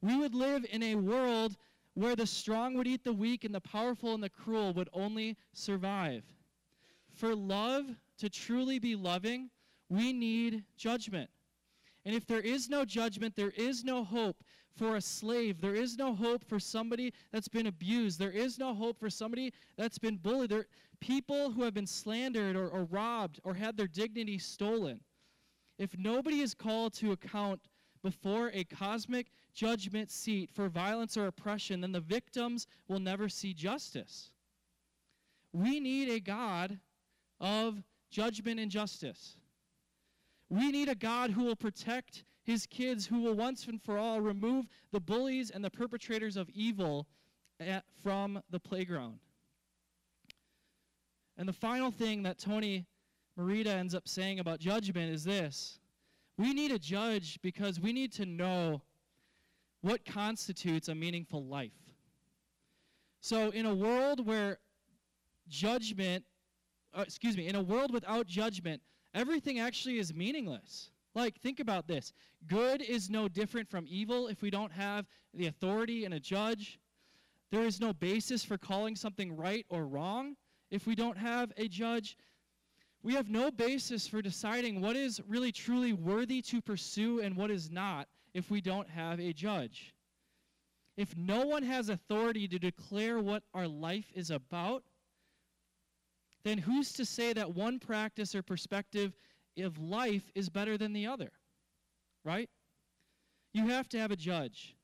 We 0.00 0.16
would 0.16 0.34
live 0.34 0.64
in 0.70 0.82
a 0.82 0.94
world 0.94 1.56
where 1.94 2.16
the 2.16 2.26
strong 2.26 2.74
would 2.74 2.86
eat 2.86 3.04
the 3.04 3.12
weak 3.12 3.44
and 3.44 3.54
the 3.54 3.60
powerful 3.60 4.14
and 4.14 4.22
the 4.22 4.30
cruel 4.30 4.72
would 4.74 4.88
only 4.92 5.36
survive. 5.52 6.22
For 7.14 7.34
love 7.34 7.84
to 8.18 8.28
truly 8.28 8.78
be 8.78 8.96
loving, 8.96 9.50
we 9.88 10.12
need 10.12 10.64
judgment. 10.76 11.30
And 12.04 12.14
if 12.14 12.26
there 12.26 12.40
is 12.40 12.68
no 12.68 12.84
judgment, 12.84 13.34
there 13.34 13.52
is 13.56 13.84
no 13.84 14.04
hope 14.04 14.44
for 14.76 14.96
a 14.96 15.00
slave. 15.00 15.60
There 15.60 15.74
is 15.74 15.96
no 15.96 16.14
hope 16.14 16.44
for 16.44 16.60
somebody 16.60 17.12
that's 17.32 17.48
been 17.48 17.66
abused. 17.66 18.18
There 18.18 18.30
is 18.30 18.58
no 18.58 18.74
hope 18.74 18.98
for 18.98 19.10
somebody 19.10 19.52
that's 19.76 19.98
been 19.98 20.16
bullied. 20.16 20.50
There, 20.50 20.66
people 21.00 21.50
who 21.50 21.62
have 21.62 21.74
been 21.74 21.86
slandered 21.86 22.56
or, 22.56 22.68
or 22.68 22.84
robbed 22.84 23.40
or 23.42 23.54
had 23.54 23.76
their 23.76 23.88
dignity 23.88 24.38
stolen. 24.38 25.00
If 25.78 25.96
nobody 25.98 26.40
is 26.40 26.54
called 26.54 26.92
to 26.94 27.12
account 27.12 27.60
before 28.02 28.50
a 28.54 28.64
cosmic 28.64 29.32
judgment 29.52 30.10
seat 30.10 30.50
for 30.52 30.68
violence 30.68 31.16
or 31.16 31.26
oppression, 31.26 31.80
then 31.80 31.92
the 31.92 32.00
victims 32.00 32.66
will 32.88 33.00
never 33.00 33.28
see 33.28 33.52
justice. 33.52 34.30
We 35.52 35.80
need 35.80 36.08
a 36.08 36.20
God 36.20 36.78
of 37.40 37.82
judgment 38.10 38.60
and 38.60 38.70
justice. 38.70 39.36
We 40.48 40.70
need 40.70 40.88
a 40.88 40.94
God 40.94 41.30
who 41.30 41.44
will 41.44 41.56
protect 41.56 42.24
his 42.44 42.66
kids 42.66 43.06
who 43.06 43.22
will 43.22 43.34
once 43.34 43.66
and 43.66 43.82
for 43.82 43.98
all 43.98 44.20
remove 44.20 44.66
the 44.92 45.00
bullies 45.00 45.50
and 45.50 45.64
the 45.64 45.70
perpetrators 45.70 46.36
of 46.36 46.48
evil 46.50 47.08
at, 47.58 47.84
from 48.02 48.40
the 48.50 48.60
playground. 48.60 49.18
And 51.36 51.48
the 51.48 51.52
final 51.52 51.90
thing 51.90 52.22
that 52.22 52.38
Tony 52.38 52.86
Merida 53.36 53.72
ends 53.72 53.94
up 53.94 54.08
saying 54.08 54.38
about 54.38 54.60
judgment 54.60 55.12
is 55.12 55.24
this 55.24 55.80
we 56.38 56.52
need 56.52 56.70
a 56.70 56.78
judge 56.78 57.38
because 57.42 57.80
we 57.80 57.92
need 57.92 58.12
to 58.12 58.26
know 58.26 58.82
what 59.80 60.04
constitutes 60.04 60.88
a 60.88 60.94
meaningful 60.94 61.44
life. 61.44 61.72
So, 63.20 63.50
in 63.50 63.66
a 63.66 63.74
world 63.74 64.26
where 64.26 64.58
judgment, 65.48 66.24
uh, 66.96 67.02
excuse 67.02 67.36
me, 67.36 67.46
in 67.46 67.54
a 67.54 67.62
world 67.62 67.92
without 67.92 68.26
judgment, 68.26 68.80
everything 69.14 69.60
actually 69.60 69.98
is 69.98 70.14
meaningless. 70.14 70.90
Like, 71.14 71.40
think 71.40 71.60
about 71.60 71.86
this 71.86 72.12
good 72.46 72.82
is 72.82 73.08
no 73.10 73.28
different 73.28 73.68
from 73.68 73.86
evil 73.88 74.28
if 74.28 74.42
we 74.42 74.50
don't 74.50 74.72
have 74.72 75.06
the 75.34 75.46
authority 75.46 76.04
and 76.04 76.14
a 76.14 76.20
judge. 76.20 76.78
There 77.50 77.64
is 77.64 77.80
no 77.80 77.92
basis 77.92 78.44
for 78.44 78.58
calling 78.58 78.96
something 78.96 79.36
right 79.36 79.64
or 79.68 79.86
wrong 79.86 80.36
if 80.70 80.86
we 80.86 80.94
don't 80.94 81.16
have 81.16 81.52
a 81.56 81.68
judge. 81.68 82.16
We 83.02 83.14
have 83.14 83.30
no 83.30 83.50
basis 83.50 84.06
for 84.06 84.20
deciding 84.20 84.80
what 84.80 84.96
is 84.96 85.20
really 85.28 85.52
truly 85.52 85.92
worthy 85.92 86.42
to 86.42 86.60
pursue 86.60 87.20
and 87.20 87.36
what 87.36 87.50
is 87.50 87.70
not 87.70 88.08
if 88.34 88.50
we 88.50 88.60
don't 88.60 88.90
have 88.90 89.20
a 89.20 89.32
judge. 89.32 89.94
If 90.96 91.16
no 91.16 91.46
one 91.46 91.62
has 91.62 91.88
authority 91.88 92.48
to 92.48 92.58
declare 92.58 93.20
what 93.20 93.42
our 93.54 93.68
life 93.68 94.10
is 94.14 94.30
about, 94.30 94.82
then 96.46 96.58
who's 96.58 96.92
to 96.92 97.04
say 97.04 97.32
that 97.32 97.54
one 97.54 97.80
practice 97.80 98.32
or 98.32 98.42
perspective 98.42 99.12
of 99.58 99.78
life 99.78 100.30
is 100.36 100.48
better 100.48 100.78
than 100.78 100.92
the 100.92 101.06
other? 101.06 101.32
Right? 102.24 102.48
You 103.52 103.68
have 103.68 103.88
to 103.88 103.98
have 103.98 104.12
a 104.12 104.16
judge. 104.16 104.76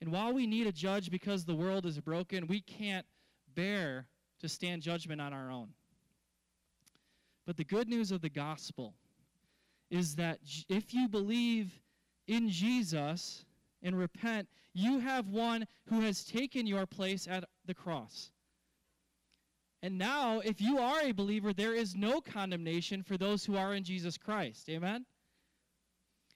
And 0.00 0.10
while 0.10 0.32
we 0.32 0.48
need 0.48 0.66
a 0.66 0.72
judge 0.72 1.10
because 1.10 1.44
the 1.44 1.54
world 1.54 1.86
is 1.86 2.00
broken, 2.00 2.48
we 2.48 2.60
can't 2.60 3.06
bear 3.54 4.08
to 4.40 4.48
stand 4.48 4.82
judgment 4.82 5.20
on 5.20 5.32
our 5.32 5.50
own. 5.50 5.68
But 7.46 7.56
the 7.56 7.64
good 7.64 7.88
news 7.88 8.10
of 8.10 8.20
the 8.20 8.28
gospel 8.28 8.94
is 9.90 10.16
that 10.16 10.40
if 10.68 10.92
you 10.92 11.08
believe 11.08 11.72
in 12.26 12.50
Jesus 12.50 13.44
and 13.82 13.96
repent, 13.96 14.48
you 14.72 14.98
have 14.98 15.28
one 15.28 15.66
who 15.88 16.00
has 16.00 16.24
taken 16.24 16.66
your 16.66 16.84
place 16.84 17.28
at 17.28 17.44
the 17.64 17.74
cross. 17.74 18.32
And 19.84 19.98
now, 19.98 20.40
if 20.40 20.62
you 20.62 20.78
are 20.78 21.02
a 21.02 21.12
believer, 21.12 21.52
there 21.52 21.74
is 21.74 21.94
no 21.94 22.22
condemnation 22.22 23.02
for 23.02 23.18
those 23.18 23.44
who 23.44 23.54
are 23.54 23.74
in 23.74 23.84
Jesus 23.84 24.16
Christ. 24.16 24.70
Amen? 24.70 25.04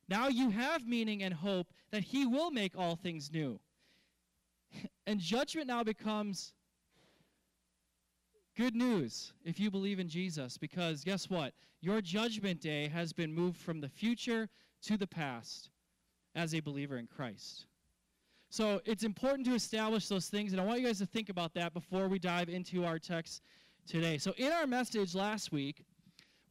Now 0.07 0.29
you 0.29 0.51
have 0.51 0.87
meaning 0.87 1.23
and 1.23 1.33
hope 1.33 1.69
that 1.91 2.05
He 2.05 2.27
will 2.27 2.51
make 2.51 2.77
all 2.77 2.95
things 2.95 3.33
new. 3.33 3.59
And 5.07 5.19
judgment 5.19 5.69
now 5.69 5.83
becomes 5.83 6.53
Good 8.59 8.75
news 8.75 9.33
if 9.45 9.61
you 9.61 9.71
believe 9.71 10.01
in 10.01 10.09
Jesus, 10.09 10.59
because 10.59 11.05
guess 11.05 11.31
what? 11.31 11.55
Your 11.81 12.01
judgment 12.01 12.61
day 12.61 12.89
has 12.89 13.13
been 13.13 13.33
moved 13.33 13.57
from 13.57 13.81
the 13.81 13.89
future 13.89 14.49
to 14.83 14.97
the 14.97 15.07
past 15.07 15.71
as 16.35 16.57
a 16.57 16.61
believer 16.61 16.99
in 16.99 17.07
Christ. 17.07 17.68
So 18.51 18.81
it's 18.87 19.05
important 19.05 19.47
to 19.49 19.55
establish 19.55 20.09
those 20.09 20.29
things, 20.29 20.53
and 20.53 20.61
I 20.61 20.65
want 20.65 20.81
you 20.81 20.87
guys 20.87 20.99
to 20.99 21.07
think 21.07 21.29
about 21.29 21.53
that 21.55 21.75
before 21.75 22.09
we 22.09 22.19
dive 22.19 22.49
into 22.49 22.85
our 22.85 22.99
text 22.99 23.43
today. 23.87 24.17
So, 24.17 24.33
in 24.39 24.53
our 24.53 24.67
message 24.67 25.15
last 25.15 25.53
week, 25.53 25.85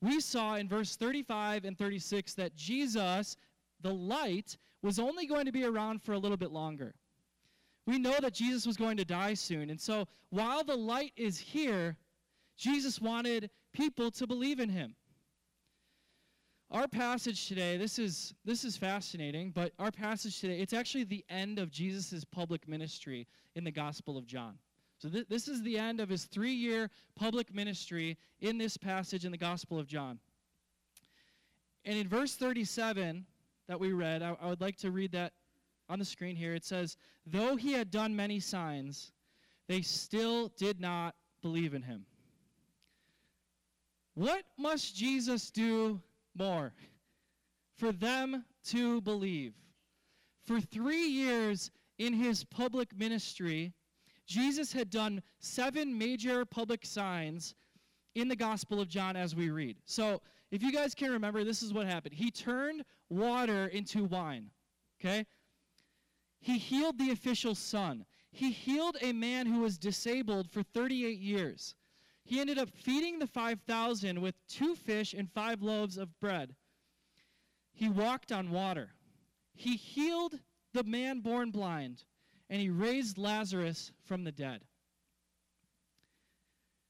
we 0.01 0.20
saw 0.20 0.56
in 0.56 0.68
verse 0.68 0.96
35 0.96 1.66
and 1.66 1.77
36 1.77 2.34
that 2.36 2.56
Jesus, 2.56 3.36
the 3.82 3.94
light, 3.94 4.58
was 4.84 5.00
only 5.00 5.25
going 5.25 5.46
to 5.46 5.51
be 5.51 5.66
around 5.66 6.04
for 6.04 6.13
a 6.13 6.20
little 6.20 6.38
bit 6.38 6.51
longer. 6.51 6.94
We 7.88 7.98
know 7.98 8.16
that 8.20 8.34
Jesus 8.34 8.68
was 8.68 8.77
going 8.77 8.98
to 8.98 9.06
die 9.06 9.34
soon. 9.34 9.70
And 9.70 9.80
so 9.80 10.08
while 10.30 10.63
the 10.63 10.75
light 10.75 11.13
is 11.16 11.39
here, 11.39 11.96
Jesus 12.58 13.01
wanted 13.01 13.50
people 13.74 14.12
to 14.12 14.27
believe 14.27 14.60
in 14.60 14.70
him. 14.70 14.94
Our 16.70 16.88
passage 16.88 17.48
today, 17.48 17.78
this 17.78 17.98
is 17.98 18.34
this 18.44 18.66
is 18.66 18.76
fascinating, 18.76 19.52
but 19.52 19.72
our 19.80 19.92
passage 19.92 20.42
today, 20.42 20.60
it's 20.60 20.74
actually 20.74 21.06
the 21.06 21.24
end 21.30 21.60
of 21.60 21.72
Jesus' 21.72 22.26
public 22.26 22.68
ministry 22.68 23.26
in 23.56 23.64
the 23.64 23.72
Gospel 23.72 24.18
of 24.18 24.28
John. 24.28 24.58
So 24.98 25.08
th- 25.08 25.28
this 25.30 25.48
is 25.48 25.62
the 25.62 25.78
end 25.78 26.02
of 26.02 26.10
his 26.10 26.26
three-year 26.26 26.90
public 27.16 27.54
ministry 27.54 28.18
in 28.42 28.58
this 28.58 28.76
passage 28.76 29.24
in 29.24 29.32
the 29.32 29.38
Gospel 29.38 29.80
of 29.80 29.88
John. 29.88 30.20
And 31.86 31.98
in 31.98 32.10
verse 32.10 32.36
37 32.36 33.26
that 33.68 33.80
we 33.80 33.94
read, 33.94 34.22
I, 34.22 34.36
I 34.42 34.48
would 34.48 34.60
like 34.60 34.76
to 34.78 34.92
read 34.92 35.14
that 35.14 35.32
on 35.88 36.00
the 36.00 36.06
screen 36.06 36.36
here. 36.36 36.54
It 36.54 36.66
says, 36.66 36.98
Though 37.26 37.56
he 37.56 37.72
had 37.72 37.92
done 37.92 38.14
many 38.14 38.42
signs, 38.42 39.14
they 39.68 39.82
still 39.82 40.50
did 40.58 40.82
not 40.82 41.16
believe 41.42 41.74
in 41.74 41.82
him. 41.82 42.06
What 44.16 44.44
must 44.58 44.96
Jesus 44.96 45.50
do 45.50 46.02
more 46.38 46.74
for 47.77 47.91
them 47.91 48.46
to 48.65 49.01
believe? 49.01 49.53
For 50.46 50.62
three 50.62 51.08
years 51.08 51.72
in 51.98 52.13
his 52.13 52.44
public 52.44 52.96
ministry, 52.98 53.74
Jesus 54.25 54.72
had 54.72 54.89
done 54.89 55.22
seven 55.39 55.98
major 55.98 56.46
public 56.46 56.86
signs 56.86 57.56
in 58.15 58.27
the 58.27 58.36
Gospel 58.36 58.82
of 58.82 58.88
John 58.88 59.15
as 59.15 59.36
we 59.36 59.50
read. 59.50 59.77
So, 59.86 60.22
if 60.51 60.63
you 60.63 60.72
guys 60.72 60.96
can 60.96 61.12
remember, 61.12 61.44
this 61.44 61.62
is 61.62 61.74
what 61.74 61.88
happened. 61.88 62.15
He 62.15 62.32
turned 62.32 62.84
water 63.10 63.67
into 63.67 64.06
wine. 64.06 64.50
Okay? 65.00 65.25
He 66.39 66.58
healed 66.58 66.98
the 66.98 67.12
official's 67.12 67.60
son. 67.60 68.06
He 68.32 68.51
healed 68.51 68.98
a 69.01 69.12
man 69.12 69.46
who 69.46 69.62
was 69.62 69.77
disabled 69.77 70.50
for 70.50 70.63
38 70.63 71.20
years. 71.20 71.75
He 72.27 72.41
ended 72.41 72.57
up 72.57 72.69
feeding 72.69 73.19
the 73.19 73.25
5,000 73.25 74.19
with 74.19 74.36
two 74.50 74.75
fish 74.75 75.13
and 75.13 75.31
five 75.31 75.62
loaves 75.62 75.98
of 75.98 76.19
bread. 76.19 76.55
He 77.72 77.88
walked 77.88 78.34
on 78.34 78.51
water. 78.51 78.89
He 79.55 79.77
healed 79.77 80.38
the 80.74 80.84
man 80.84 81.22
born 81.22 81.51
blind, 81.51 82.03
and 82.50 82.60
he 82.60 82.69
raised 82.69 83.17
Lazarus 83.17 83.93
from 84.03 84.25
the 84.25 84.34
dead. 84.34 84.65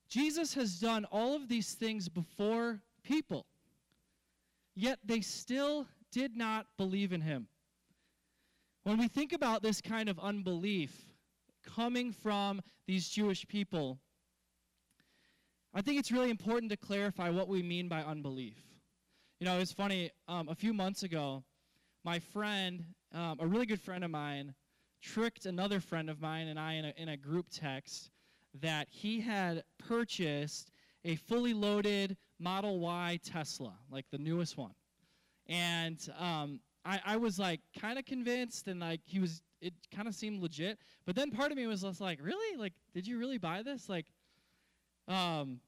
Jesus 0.09 0.55
has 0.55 0.79
done 0.79 1.05
all 1.05 1.35
of 1.35 1.47
these 1.47 1.75
things 1.75 2.09
before 2.09 2.81
people, 3.03 3.45
yet 4.73 4.97
they 5.05 5.21
still 5.21 5.85
did 6.11 6.35
not 6.35 6.65
believe 6.79 7.13
in 7.13 7.21
him. 7.21 7.47
When 8.85 8.97
we 8.97 9.07
think 9.07 9.33
about 9.33 9.61
this 9.61 9.81
kind 9.81 10.09
of 10.09 10.17
unbelief 10.17 11.05
coming 11.63 12.11
from 12.11 12.59
these 12.87 13.07
Jewish 13.07 13.47
people, 13.47 13.99
I 15.77 15.81
think 15.81 15.99
it's 15.99 16.11
really 16.11 16.31
important 16.31 16.71
to 16.71 16.75
clarify 16.75 17.29
what 17.29 17.47
we 17.47 17.61
mean 17.61 17.87
by 17.87 18.01
unbelief. 18.01 18.57
You 19.39 19.45
know, 19.45 19.59
it's 19.59 19.71
funny, 19.71 20.09
um, 20.27 20.49
a 20.49 20.55
few 20.55 20.73
months 20.73 21.03
ago, 21.03 21.43
my 22.03 22.17
friend, 22.17 22.83
um, 23.13 23.37
a 23.39 23.45
really 23.45 23.67
good 23.67 23.79
friend 23.79 24.03
of 24.03 24.09
mine, 24.09 24.55
tricked 25.03 25.45
another 25.45 25.79
friend 25.79 26.09
of 26.09 26.19
mine 26.19 26.47
and 26.47 26.59
I 26.59 26.73
in 26.73 26.85
a, 26.85 26.93
in 26.97 27.09
a 27.09 27.15
group 27.15 27.45
text 27.51 28.09
that 28.59 28.87
he 28.89 29.21
had 29.21 29.63
purchased 29.77 30.71
a 31.05 31.15
fully 31.15 31.53
loaded 31.53 32.17
Model 32.39 32.79
Y 32.79 33.19
Tesla, 33.23 33.77
like 33.91 34.05
the 34.09 34.17
newest 34.17 34.57
one. 34.57 34.73
And 35.45 35.99
um, 36.17 36.59
I, 36.85 36.99
I 37.05 37.17
was 37.17 37.37
like 37.37 37.61
kind 37.79 37.99
of 37.99 38.05
convinced 38.05 38.67
and 38.67 38.79
like 38.79 39.01
he 39.05 39.19
was 39.19 39.43
it 39.61 39.75
kind 39.93 40.07
of 40.07 40.15
seemed 40.15 40.41
legit 40.41 40.79
but 41.05 41.15
then 41.15 41.31
part 41.31 41.51
of 41.51 41.57
me 41.57 41.65
was 41.65 41.81
just 41.81 41.99
like 41.99 42.19
really 42.21 42.57
like 42.57 42.73
did 42.93 43.07
you 43.07 43.17
really 43.17 43.39
buy 43.39 43.63
this 43.63 43.89
like 43.89 44.05
um 45.07 45.59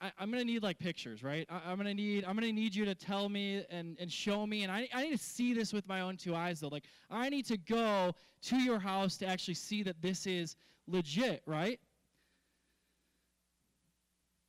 I, 0.00 0.12
am 0.18 0.30
gonna 0.30 0.44
need 0.44 0.62
like 0.62 0.78
pictures 0.78 1.22
right 1.22 1.46
I, 1.50 1.72
am 1.72 1.76
gonna 1.76 1.94
need 1.94 2.24
i'm 2.24 2.34
gonna 2.34 2.52
need 2.52 2.74
you 2.74 2.84
to 2.84 2.94
tell 2.94 3.28
me 3.28 3.64
and, 3.70 3.96
and 4.00 4.10
show 4.10 4.46
me 4.46 4.62
and 4.62 4.72
I, 4.72 4.88
I 4.92 5.04
need 5.04 5.12
to 5.12 5.24
see 5.24 5.54
this 5.54 5.72
with 5.72 5.86
my 5.88 6.00
own 6.00 6.16
two 6.16 6.34
eyes 6.34 6.60
though 6.60 6.68
like 6.68 6.84
i 7.10 7.28
need 7.28 7.46
to 7.46 7.56
go 7.56 8.12
to 8.42 8.56
your 8.56 8.78
house 8.78 9.16
to 9.18 9.26
actually 9.26 9.54
see 9.54 9.82
that 9.82 10.00
this 10.00 10.26
is 10.26 10.56
legit 10.86 11.42
right 11.46 11.78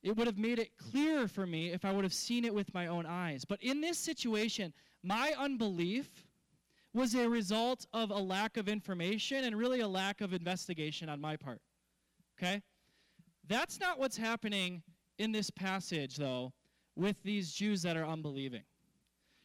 it 0.02 0.16
would 0.16 0.26
have 0.26 0.38
made 0.38 0.58
it 0.58 0.76
clearer 0.76 1.28
for 1.28 1.46
me 1.46 1.72
if 1.72 1.84
i 1.84 1.92
would 1.92 2.04
have 2.04 2.14
seen 2.14 2.44
it 2.44 2.54
with 2.54 2.72
my 2.74 2.86
own 2.86 3.06
eyes 3.06 3.44
but 3.44 3.62
in 3.62 3.80
this 3.80 3.98
situation 3.98 4.72
my 5.02 5.32
unbelief 5.38 6.26
was 6.94 7.14
a 7.14 7.28
result 7.28 7.86
of 7.92 8.10
a 8.10 8.18
lack 8.18 8.56
of 8.56 8.68
information 8.68 9.44
and 9.44 9.56
really 9.56 9.80
a 9.80 9.88
lack 9.88 10.20
of 10.20 10.34
investigation 10.34 11.08
on 11.08 11.20
my 11.20 11.36
part. 11.36 11.60
Okay? 12.38 12.62
That's 13.46 13.80
not 13.80 13.98
what's 13.98 14.16
happening 14.16 14.82
in 15.22 15.30
this 15.30 15.50
passage, 15.50 16.16
though, 16.16 16.52
with 16.96 17.22
these 17.22 17.52
Jews 17.52 17.80
that 17.82 17.96
are 17.96 18.04
unbelieving. 18.04 18.62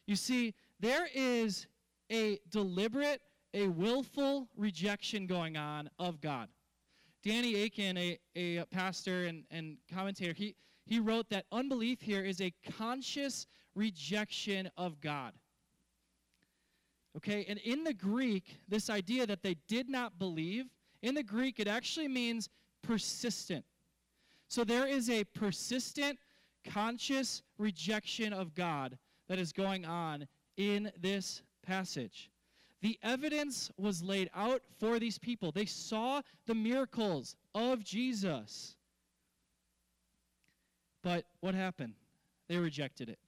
You 0.06 0.16
see, 0.16 0.54
there 0.80 1.08
is 1.14 1.66
a 2.10 2.38
deliberate, 2.50 3.22
a 3.54 3.68
willful 3.68 4.48
rejection 4.56 5.26
going 5.26 5.56
on 5.56 5.88
of 5.98 6.20
God. 6.20 6.48
Danny 7.22 7.62
Akin, 7.62 7.96
a, 7.96 8.18
a 8.36 8.64
pastor 8.66 9.24
and, 9.24 9.44
and 9.50 9.76
commentator, 9.92 10.32
he, 10.32 10.56
he 10.84 10.98
wrote 10.98 11.28
that 11.30 11.46
unbelief 11.52 12.00
here 12.00 12.24
is 12.24 12.40
a 12.40 12.52
conscious 12.76 13.46
rejection 13.74 14.68
of 14.76 15.00
God. 15.00 15.32
Okay, 17.16 17.46
and 17.48 17.58
in 17.60 17.84
the 17.84 17.94
Greek, 17.94 18.58
this 18.68 18.90
idea 18.90 19.26
that 19.26 19.42
they 19.42 19.56
did 19.68 19.88
not 19.88 20.18
believe, 20.18 20.66
in 21.02 21.14
the 21.14 21.22
Greek, 21.22 21.60
it 21.60 21.68
actually 21.68 22.08
means 22.08 22.48
persistent. 22.82 23.64
So 24.48 24.64
there 24.64 24.86
is 24.86 25.10
a 25.10 25.24
persistent, 25.24 26.18
conscious 26.64 27.42
rejection 27.58 28.32
of 28.32 28.54
God 28.54 28.98
that 29.28 29.38
is 29.38 29.52
going 29.52 29.84
on 29.84 30.26
in 30.56 30.90
this 31.00 31.42
passage. 31.62 32.30
The 32.80 32.98
evidence 33.02 33.70
was 33.76 34.02
laid 34.02 34.30
out 34.34 34.62
for 34.78 34.98
these 34.98 35.18
people. 35.18 35.52
They 35.52 35.66
saw 35.66 36.22
the 36.46 36.54
miracles 36.54 37.36
of 37.54 37.84
Jesus. 37.84 38.76
But 41.02 41.26
what 41.40 41.54
happened? 41.54 41.94
They 42.48 42.56
rejected 42.56 43.08
it. 43.08 43.18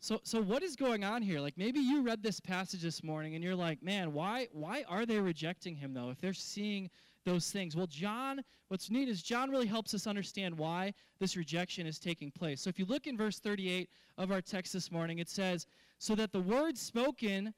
So 0.00 0.20
so 0.22 0.40
what 0.40 0.62
is 0.62 0.76
going 0.76 1.02
on 1.02 1.22
here? 1.22 1.40
Like 1.40 1.56
maybe 1.56 1.80
you 1.80 2.02
read 2.02 2.22
this 2.22 2.38
passage 2.38 2.82
this 2.82 3.02
morning 3.02 3.34
and 3.34 3.42
you're 3.42 3.56
like, 3.56 3.82
"Man, 3.82 4.12
why 4.12 4.48
why 4.52 4.84
are 4.88 5.04
they 5.04 5.18
rejecting 5.18 5.74
him 5.74 5.92
though 5.92 6.10
if 6.10 6.20
they're 6.20 6.32
seeing 6.32 6.90
those 7.28 7.50
things?" 7.50 7.76
Well, 7.76 7.86
John, 7.86 8.42
what's 8.68 8.90
neat 8.90 9.08
is 9.08 9.22
John 9.22 9.50
really 9.50 9.66
helps 9.66 9.94
us 9.94 10.06
understand 10.06 10.56
why 10.56 10.94
this 11.18 11.36
rejection 11.36 11.86
is 11.86 11.98
taking 11.98 12.30
place. 12.30 12.60
So 12.60 12.70
if 12.70 12.78
you 12.78 12.86
look 12.86 13.06
in 13.06 13.16
verse 13.16 13.38
38 13.38 13.90
of 14.16 14.32
our 14.32 14.40
text 14.40 14.72
this 14.72 14.90
morning, 14.90 15.18
it 15.18 15.28
says, 15.28 15.66
"So 15.98 16.14
that 16.14 16.32
the 16.32 16.40
word 16.40 16.78
spoken 16.78 17.54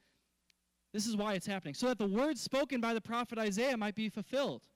this 0.93 1.07
is 1.07 1.17
why 1.17 1.35
it's 1.35 1.47
happening. 1.47 1.75
So 1.75 1.87
that 1.87 1.99
the 1.99 2.07
word 2.07 2.37
spoken 2.37 2.81
by 2.81 2.95
the 2.95 3.01
prophet 3.01 3.39
Isaiah 3.39 3.77
might 3.77 3.95
be 3.95 4.09
fulfilled. 4.09 4.67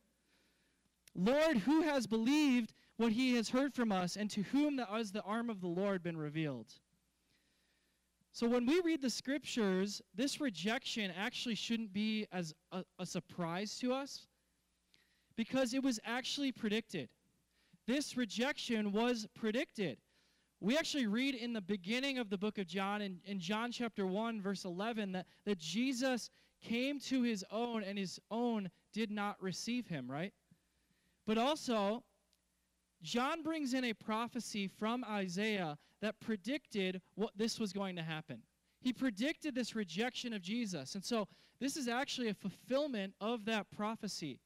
Lord, 1.14 1.58
who 1.58 1.82
has 1.82 2.06
believed 2.06 2.72
what 2.96 3.12
he 3.12 3.34
has 3.34 3.48
heard 3.48 3.74
from 3.74 3.90
us, 3.90 4.16
and 4.16 4.30
to 4.30 4.42
whom 4.42 4.78
has 4.78 5.12
the 5.12 5.22
arm 5.22 5.50
of 5.50 5.60
the 5.60 5.68
Lord 5.68 6.02
been 6.02 6.16
revealed? 6.16 6.72
So 8.32 8.48
when 8.48 8.66
we 8.66 8.80
read 8.80 9.00
the 9.00 9.10
scriptures, 9.10 10.02
this 10.14 10.40
rejection 10.40 11.12
actually 11.16 11.54
shouldn't 11.54 11.92
be 11.92 12.26
as 12.32 12.54
a, 12.72 12.84
a 12.98 13.06
surprise 13.06 13.78
to 13.78 13.92
us 13.92 14.26
because 15.36 15.74
it 15.74 15.82
was 15.82 16.00
actually 16.04 16.52
predicted. 16.52 17.08
This 17.86 18.16
rejection 18.16 18.92
was 18.92 19.26
predicted. 19.34 19.98
We 20.60 20.78
actually 20.78 21.06
read 21.06 21.34
in 21.34 21.52
the 21.52 21.60
beginning 21.60 22.18
of 22.18 22.30
the 22.30 22.38
book 22.38 22.58
of 22.58 22.66
John, 22.66 23.02
in, 23.02 23.18
in 23.26 23.38
John 23.38 23.70
chapter 23.70 24.06
1, 24.06 24.40
verse 24.40 24.64
11, 24.64 25.12
that, 25.12 25.26
that 25.44 25.58
Jesus 25.58 26.30
came 26.62 26.98
to 27.00 27.22
his 27.22 27.44
own 27.50 27.82
and 27.82 27.98
his 27.98 28.18
own 28.30 28.70
did 28.92 29.10
not 29.10 29.36
receive 29.42 29.86
him, 29.86 30.10
right? 30.10 30.32
But 31.26 31.36
also, 31.36 32.02
John 33.02 33.42
brings 33.42 33.74
in 33.74 33.84
a 33.84 33.92
prophecy 33.92 34.66
from 34.66 35.04
Isaiah 35.04 35.76
that 36.00 36.18
predicted 36.20 37.02
what 37.14 37.32
this 37.36 37.60
was 37.60 37.72
going 37.72 37.96
to 37.96 38.02
happen. 38.02 38.42
He 38.80 38.92
predicted 38.92 39.54
this 39.54 39.74
rejection 39.74 40.32
of 40.32 40.42
Jesus. 40.42 40.94
And 40.94 41.04
so, 41.04 41.28
this 41.60 41.76
is 41.76 41.88
actually 41.88 42.28
a 42.28 42.34
fulfillment 42.34 43.14
of 43.20 43.44
that 43.44 43.70
prophecy. 43.70 44.40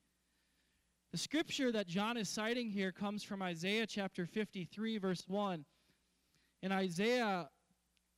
The 1.11 1.19
scripture 1.19 1.73
that 1.73 1.87
John 1.87 2.19
is 2.19 2.29
citing 2.29 2.69
here 2.69 2.93
comes 2.93 3.23
from 3.23 3.41
Isaiah 3.41 3.87
chapter 3.87 4.27
53, 4.27 4.99
verse 4.99 5.25
1. 5.27 5.65
And 6.63 6.73
Isaiah, 6.73 7.49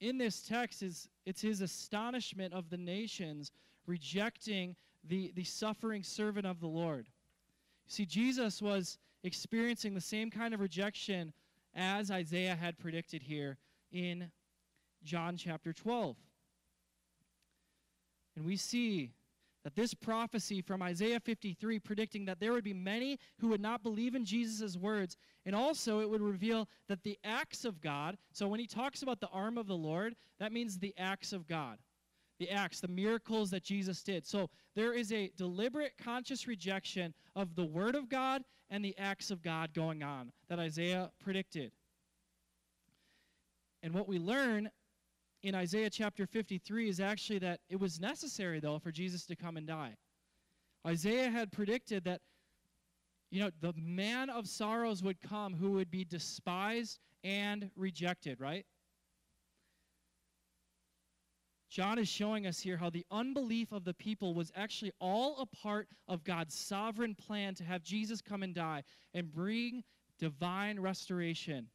in 0.00 0.18
this 0.18 0.42
text, 0.42 0.82
is 0.82 1.08
it's 1.24 1.40
his 1.40 1.60
astonishment 1.60 2.52
of 2.52 2.68
the 2.68 2.76
nations 2.76 3.52
rejecting 3.86 4.74
the, 5.04 5.32
the 5.36 5.44
suffering 5.44 6.02
servant 6.02 6.46
of 6.46 6.58
the 6.58 6.66
Lord. 6.66 7.06
See, 7.86 8.06
Jesus 8.06 8.60
was 8.60 8.98
experiencing 9.22 9.94
the 9.94 10.00
same 10.00 10.30
kind 10.30 10.52
of 10.52 10.60
rejection 10.60 11.32
as 11.74 12.10
Isaiah 12.10 12.56
had 12.56 12.76
predicted 12.76 13.22
here 13.22 13.56
in 13.92 14.30
John 15.04 15.36
chapter 15.36 15.72
12. 15.72 16.16
And 18.36 18.44
we 18.44 18.56
see 18.56 19.12
that 19.64 19.74
this 19.74 19.94
prophecy 19.94 20.62
from 20.62 20.82
Isaiah 20.82 21.20
53 21.20 21.78
predicting 21.78 22.24
that 22.24 22.40
there 22.40 22.52
would 22.52 22.64
be 22.64 22.72
many 22.72 23.18
who 23.38 23.48
would 23.48 23.60
not 23.60 23.82
believe 23.82 24.14
in 24.14 24.24
Jesus' 24.24 24.76
words, 24.76 25.16
and 25.44 25.54
also 25.54 26.00
it 26.00 26.08
would 26.08 26.22
reveal 26.22 26.68
that 26.88 27.02
the 27.02 27.18
acts 27.24 27.64
of 27.64 27.80
God, 27.80 28.16
so 28.32 28.48
when 28.48 28.60
he 28.60 28.66
talks 28.66 29.02
about 29.02 29.20
the 29.20 29.28
arm 29.28 29.58
of 29.58 29.66
the 29.66 29.76
Lord, 29.76 30.16
that 30.38 30.52
means 30.52 30.78
the 30.78 30.94
acts 30.96 31.32
of 31.32 31.46
God. 31.46 31.78
The 32.38 32.50
acts, 32.50 32.80
the 32.80 32.88
miracles 32.88 33.50
that 33.50 33.62
Jesus 33.62 34.02
did. 34.02 34.26
So 34.26 34.48
there 34.74 34.94
is 34.94 35.12
a 35.12 35.30
deliberate, 35.36 35.92
conscious 36.02 36.48
rejection 36.48 37.12
of 37.36 37.54
the 37.54 37.66
Word 37.66 37.94
of 37.94 38.08
God 38.08 38.42
and 38.70 38.82
the 38.82 38.96
acts 38.96 39.30
of 39.30 39.42
God 39.42 39.74
going 39.74 40.02
on 40.02 40.32
that 40.48 40.58
Isaiah 40.58 41.10
predicted. 41.22 41.72
And 43.82 43.92
what 43.92 44.08
we 44.08 44.18
learn 44.18 44.70
in 45.42 45.54
Isaiah 45.54 45.90
chapter 45.90 46.26
53 46.26 46.88
is 46.88 47.00
actually 47.00 47.38
that 47.40 47.60
it 47.68 47.80
was 47.80 48.00
necessary, 48.00 48.60
though, 48.60 48.78
for 48.78 48.92
Jesus 48.92 49.24
to 49.26 49.36
come 49.36 49.56
and 49.56 49.66
die. 49.66 49.96
Isaiah 50.86 51.30
had 51.30 51.52
predicted 51.52 52.04
that, 52.04 52.20
you 53.30 53.40
know, 53.40 53.50
the 53.60 53.72
man 53.76 54.30
of 54.30 54.46
sorrows 54.46 55.02
would 55.02 55.20
come 55.20 55.54
who 55.54 55.72
would 55.72 55.90
be 55.90 56.04
despised 56.04 56.98
and 57.24 57.70
rejected, 57.76 58.40
right? 58.40 58.64
John 61.70 61.98
is 62.00 62.08
showing 62.08 62.46
us 62.46 62.58
here 62.58 62.76
how 62.76 62.90
the 62.90 63.06
unbelief 63.12 63.70
of 63.70 63.84
the 63.84 63.94
people 63.94 64.34
was 64.34 64.50
actually 64.56 64.90
all 64.98 65.38
a 65.38 65.46
part 65.46 65.86
of 66.08 66.24
God's 66.24 66.54
sovereign 66.54 67.14
plan 67.14 67.54
to 67.54 67.64
have 67.64 67.82
Jesus 67.84 68.20
come 68.20 68.42
and 68.42 68.52
die 68.54 68.82
and 69.14 69.32
bring 69.32 69.84
divine 70.18 70.80
restoration. 70.80 71.68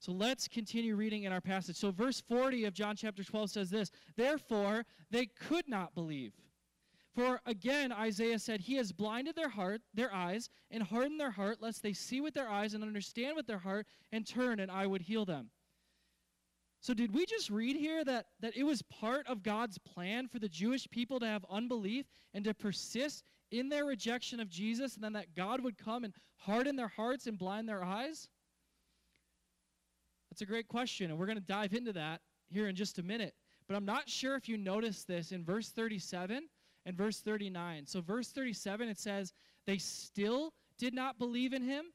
So 0.00 0.12
let's 0.12 0.46
continue 0.46 0.94
reading 0.94 1.24
in 1.24 1.32
our 1.32 1.40
passage. 1.40 1.76
So, 1.76 1.90
verse 1.90 2.20
40 2.20 2.64
of 2.66 2.74
John 2.74 2.94
chapter 2.94 3.24
12 3.24 3.50
says 3.50 3.70
this 3.70 3.90
Therefore, 4.16 4.84
they 5.10 5.26
could 5.26 5.68
not 5.68 5.94
believe. 5.94 6.32
For 7.14 7.40
again, 7.46 7.90
Isaiah 7.90 8.38
said, 8.38 8.60
He 8.60 8.76
has 8.76 8.92
blinded 8.92 9.34
their 9.34 9.48
heart, 9.48 9.80
their 9.92 10.14
eyes, 10.14 10.50
and 10.70 10.84
hardened 10.84 11.18
their 11.18 11.32
heart, 11.32 11.60
lest 11.60 11.82
they 11.82 11.92
see 11.92 12.20
with 12.20 12.32
their 12.32 12.48
eyes 12.48 12.74
and 12.74 12.84
understand 12.84 13.34
with 13.34 13.48
their 13.48 13.58
heart 13.58 13.86
and 14.12 14.24
turn, 14.24 14.60
and 14.60 14.70
I 14.70 14.86
would 14.86 15.02
heal 15.02 15.24
them. 15.24 15.50
So, 16.80 16.94
did 16.94 17.12
we 17.12 17.26
just 17.26 17.50
read 17.50 17.74
here 17.74 18.04
that, 18.04 18.26
that 18.38 18.56
it 18.56 18.62
was 18.62 18.82
part 18.82 19.26
of 19.26 19.42
God's 19.42 19.78
plan 19.78 20.28
for 20.28 20.38
the 20.38 20.48
Jewish 20.48 20.88
people 20.88 21.18
to 21.18 21.26
have 21.26 21.44
unbelief 21.50 22.06
and 22.34 22.44
to 22.44 22.54
persist 22.54 23.24
in 23.50 23.68
their 23.68 23.84
rejection 23.84 24.38
of 24.38 24.48
Jesus, 24.48 24.94
and 24.94 25.02
then 25.02 25.14
that 25.14 25.34
God 25.34 25.60
would 25.60 25.76
come 25.76 26.04
and 26.04 26.14
harden 26.36 26.76
their 26.76 26.86
hearts 26.86 27.26
and 27.26 27.36
blind 27.36 27.68
their 27.68 27.82
eyes? 27.82 28.28
That's 30.38 30.48
a 30.48 30.52
great 30.52 30.68
question, 30.68 31.10
and 31.10 31.18
we're 31.18 31.26
going 31.26 31.36
to 31.36 31.42
dive 31.42 31.74
into 31.74 31.92
that 31.94 32.20
here 32.48 32.68
in 32.68 32.76
just 32.76 33.00
a 33.00 33.02
minute. 33.02 33.34
But 33.66 33.74
I'm 33.74 33.84
not 33.84 34.08
sure 34.08 34.36
if 34.36 34.48
you 34.48 34.56
notice 34.56 35.02
this 35.02 35.32
in 35.32 35.44
verse 35.44 35.70
37 35.70 36.48
and 36.86 36.96
verse 36.96 37.18
39. 37.18 37.86
So, 37.86 38.00
verse 38.00 38.28
37, 38.28 38.88
it 38.88 39.00
says, 39.00 39.32
They 39.66 39.78
still 39.78 40.54
did 40.78 40.94
not 40.94 41.18
believe 41.18 41.54
in 41.54 41.64
him. 41.64 41.86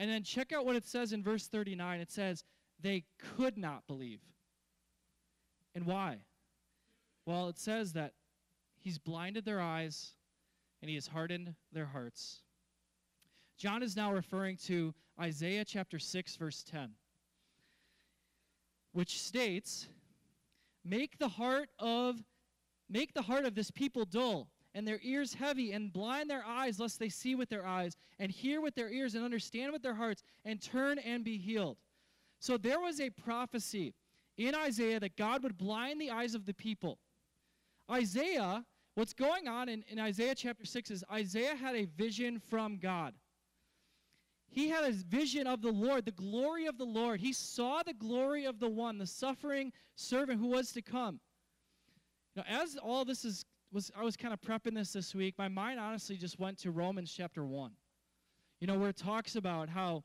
And 0.00 0.10
then 0.10 0.24
check 0.24 0.50
out 0.50 0.66
what 0.66 0.74
it 0.74 0.84
says 0.84 1.12
in 1.12 1.22
verse 1.22 1.46
39. 1.46 2.00
It 2.00 2.10
says, 2.10 2.42
They 2.80 3.04
could 3.36 3.56
not 3.56 3.86
believe. 3.86 4.20
And 5.76 5.86
why? 5.86 6.16
Well, 7.24 7.48
it 7.50 7.58
says 7.60 7.92
that 7.92 8.14
he's 8.80 8.98
blinded 8.98 9.44
their 9.44 9.60
eyes 9.60 10.14
and 10.82 10.88
he 10.88 10.96
has 10.96 11.06
hardened 11.06 11.54
their 11.72 11.86
hearts. 11.86 12.42
John 13.58 13.84
is 13.84 13.94
now 13.94 14.12
referring 14.12 14.56
to 14.64 14.92
Isaiah 15.20 15.64
chapter 15.64 16.00
6, 16.00 16.34
verse 16.34 16.64
10 16.64 16.90
which 18.92 19.20
states, 19.20 19.88
Make 20.84 21.18
the 21.18 21.28
heart 21.28 21.68
of 21.78 22.22
make 22.88 23.14
the 23.14 23.22
heart 23.22 23.44
of 23.44 23.54
this 23.54 23.70
people 23.70 24.04
dull, 24.04 24.48
and 24.74 24.86
their 24.86 24.98
ears 25.02 25.34
heavy, 25.34 25.72
and 25.72 25.92
blind 25.92 26.28
their 26.28 26.44
eyes, 26.44 26.80
lest 26.80 26.98
they 26.98 27.08
see 27.08 27.34
with 27.34 27.48
their 27.48 27.64
eyes, 27.66 27.96
and 28.18 28.32
hear 28.32 28.60
with 28.60 28.74
their 28.74 28.90
ears, 28.90 29.14
and 29.14 29.24
understand 29.24 29.72
with 29.72 29.82
their 29.82 29.94
hearts, 29.94 30.22
and 30.44 30.60
turn 30.60 30.98
and 30.98 31.22
be 31.22 31.38
healed. 31.38 31.76
So 32.40 32.56
there 32.56 32.80
was 32.80 33.00
a 33.00 33.10
prophecy 33.10 33.94
in 34.36 34.54
Isaiah 34.54 34.98
that 35.00 35.16
God 35.16 35.42
would 35.42 35.58
blind 35.58 36.00
the 36.00 36.10
eyes 36.10 36.34
of 36.34 36.46
the 36.46 36.54
people. 36.54 36.98
Isaiah, 37.90 38.64
what's 38.94 39.12
going 39.12 39.46
on 39.46 39.68
in, 39.68 39.84
in 39.88 39.98
Isaiah 39.98 40.34
chapter 40.34 40.64
6 40.64 40.90
is 40.90 41.04
Isaiah 41.12 41.54
had 41.54 41.76
a 41.76 41.84
vision 41.84 42.38
from 42.38 42.78
God. 42.78 43.14
He 44.50 44.68
had 44.68 44.84
a 44.84 44.92
vision 44.92 45.46
of 45.46 45.62
the 45.62 45.70
Lord, 45.70 46.04
the 46.04 46.10
glory 46.10 46.66
of 46.66 46.76
the 46.76 46.84
Lord. 46.84 47.20
He 47.20 47.32
saw 47.32 47.82
the 47.84 47.94
glory 47.94 48.44
of 48.44 48.58
the 48.58 48.68
one, 48.68 48.98
the 48.98 49.06
suffering 49.06 49.72
servant 49.94 50.40
who 50.40 50.48
was 50.48 50.72
to 50.72 50.82
come. 50.82 51.20
Now, 52.34 52.44
as 52.48 52.76
all 52.76 53.04
this 53.04 53.24
is 53.24 53.44
was 53.72 53.92
I 53.96 54.02
was 54.02 54.16
kind 54.16 54.34
of 54.34 54.40
prepping 54.40 54.74
this 54.74 54.92
this 54.92 55.14
week, 55.14 55.36
my 55.38 55.46
mind 55.46 55.78
honestly 55.78 56.16
just 56.16 56.40
went 56.40 56.58
to 56.58 56.72
Romans 56.72 57.12
chapter 57.16 57.44
1. 57.44 57.70
You 58.60 58.66
know, 58.66 58.76
where 58.76 58.90
it 58.90 58.96
talks 58.96 59.36
about 59.36 59.68
how 59.68 60.02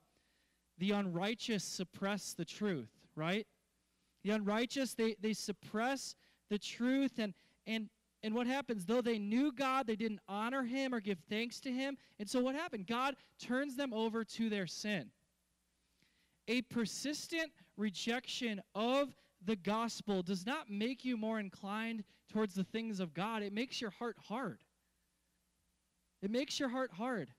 the 0.78 0.92
unrighteous 0.92 1.64
suppress 1.64 2.34
the 2.34 2.46
truth, 2.46 2.92
right? 3.16 3.48
The 4.24 4.32
unrighteous, 4.32 4.94
they, 4.94 5.16
they 5.20 5.34
suppress 5.34 6.16
the 6.50 6.60
truth 6.60 7.18
and 7.18 7.34
and 7.68 7.90
and 8.26 8.34
what 8.34 8.48
happens? 8.48 8.86
Though 8.86 9.04
they 9.04 9.20
knew 9.20 9.52
God, 9.52 9.86
they 9.86 9.96
didn't 9.96 10.20
honor 10.28 10.64
him 10.64 10.96
or 10.96 11.00
give 11.00 11.20
thanks 11.30 11.60
to 11.60 11.72
him. 11.72 11.96
And 12.18 12.28
so 12.28 12.40
what 12.40 12.56
happened? 12.56 12.88
God 12.88 13.16
turns 13.40 13.76
them 13.76 13.94
over 13.94 14.24
to 14.24 14.50
their 14.50 14.66
sin. 14.66 15.12
A 16.48 16.64
persistent 16.64 17.52
rejection 17.78 18.64
of 18.74 19.16
the 19.46 19.56
gospel 19.56 20.24
does 20.24 20.44
not 20.44 20.72
make 20.72 21.06
you 21.06 21.18
more 21.18 21.40
inclined 21.40 22.04
towards 22.34 22.56
the 22.56 22.64
things 22.64 23.00
of 23.00 23.14
God, 23.14 23.44
it 23.44 23.54
makes 23.54 23.80
your 23.80 23.92
heart 23.92 24.18
hard. 24.28 24.64
It 26.24 26.32
makes 26.32 26.60
your 26.60 26.70
heart 26.70 26.92
hard. 26.92 27.30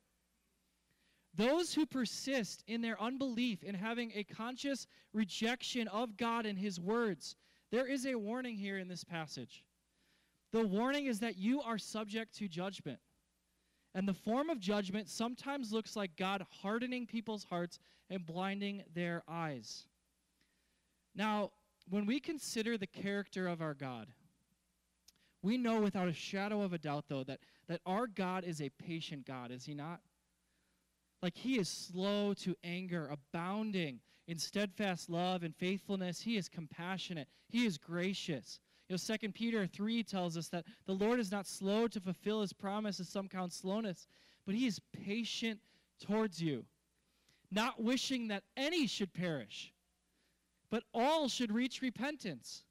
Those 1.34 1.74
who 1.74 1.84
persist 1.84 2.62
in 2.68 2.80
their 2.80 3.00
unbelief 3.02 3.64
in 3.64 3.74
having 3.74 4.12
a 4.14 4.22
conscious 4.22 4.86
rejection 5.12 5.88
of 5.88 6.16
God 6.16 6.46
and 6.46 6.56
His 6.56 6.78
words, 6.78 7.34
there 7.72 7.88
is 7.88 8.06
a 8.06 8.14
warning 8.14 8.54
here 8.54 8.78
in 8.78 8.86
this 8.86 9.02
passage. 9.02 9.64
The 10.56 10.66
warning 10.66 11.04
is 11.04 11.20
that 11.20 11.36
you 11.36 11.60
are 11.60 11.76
subject 11.76 12.34
to 12.38 12.48
judgment. 12.48 12.98
And 13.94 14.08
the 14.08 14.14
form 14.14 14.48
of 14.48 14.58
judgment 14.58 15.10
sometimes 15.10 15.70
looks 15.70 15.96
like 15.96 16.16
God 16.16 16.46
hardening 16.62 17.06
people's 17.06 17.44
hearts 17.44 17.78
and 18.08 18.24
blinding 18.24 18.82
their 18.94 19.22
eyes. 19.28 19.84
Now, 21.14 21.50
when 21.90 22.06
we 22.06 22.20
consider 22.20 22.78
the 22.78 22.86
character 22.86 23.48
of 23.48 23.60
our 23.60 23.74
God, 23.74 24.06
we 25.42 25.58
know 25.58 25.82
without 25.82 26.08
a 26.08 26.14
shadow 26.14 26.62
of 26.62 26.72
a 26.72 26.78
doubt, 26.78 27.04
though, 27.06 27.24
that, 27.24 27.40
that 27.68 27.82
our 27.84 28.06
God 28.06 28.42
is 28.42 28.62
a 28.62 28.70
patient 28.70 29.26
God, 29.26 29.50
is 29.50 29.66
He 29.66 29.74
not? 29.74 30.00
Like 31.22 31.36
He 31.36 31.58
is 31.58 31.68
slow 31.68 32.32
to 32.32 32.56
anger, 32.64 33.10
abounding 33.12 34.00
in 34.26 34.38
steadfast 34.38 35.10
love 35.10 35.42
and 35.42 35.54
faithfulness. 35.54 36.22
He 36.22 36.38
is 36.38 36.48
compassionate, 36.48 37.28
He 37.50 37.66
is 37.66 37.76
gracious. 37.76 38.58
You 38.88 38.94
know, 38.94 39.16
2 39.16 39.32
Peter 39.32 39.66
3 39.66 40.02
tells 40.04 40.36
us 40.36 40.48
that 40.48 40.64
the 40.86 40.92
Lord 40.92 41.18
is 41.18 41.32
not 41.32 41.46
slow 41.46 41.88
to 41.88 42.00
fulfill 42.00 42.40
His 42.40 42.52
promise, 42.52 43.00
as 43.00 43.08
some 43.08 43.28
count 43.28 43.52
slowness, 43.52 44.06
but 44.44 44.54
He 44.54 44.66
is 44.66 44.80
patient 45.04 45.60
towards 46.00 46.40
you, 46.40 46.64
not 47.50 47.82
wishing 47.82 48.28
that 48.28 48.44
any 48.56 48.86
should 48.86 49.12
perish 49.12 49.72
but 50.70 50.84
all 50.92 51.28
should 51.28 51.52
reach 51.52 51.82
repentance. 51.82 52.64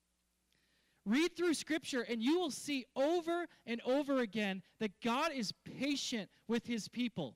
Read 1.05 1.35
through 1.35 1.53
Scripture, 1.53 2.01
and 2.01 2.21
you 2.21 2.39
will 2.39 2.51
see 2.51 2.85
over 2.95 3.45
and 3.65 3.79
over 3.85 4.19
again 4.19 4.61
that 4.79 4.99
God 5.01 5.31
is 5.31 5.53
patient 5.79 6.29
with 6.47 6.65
his 6.65 6.87
people. 6.87 7.35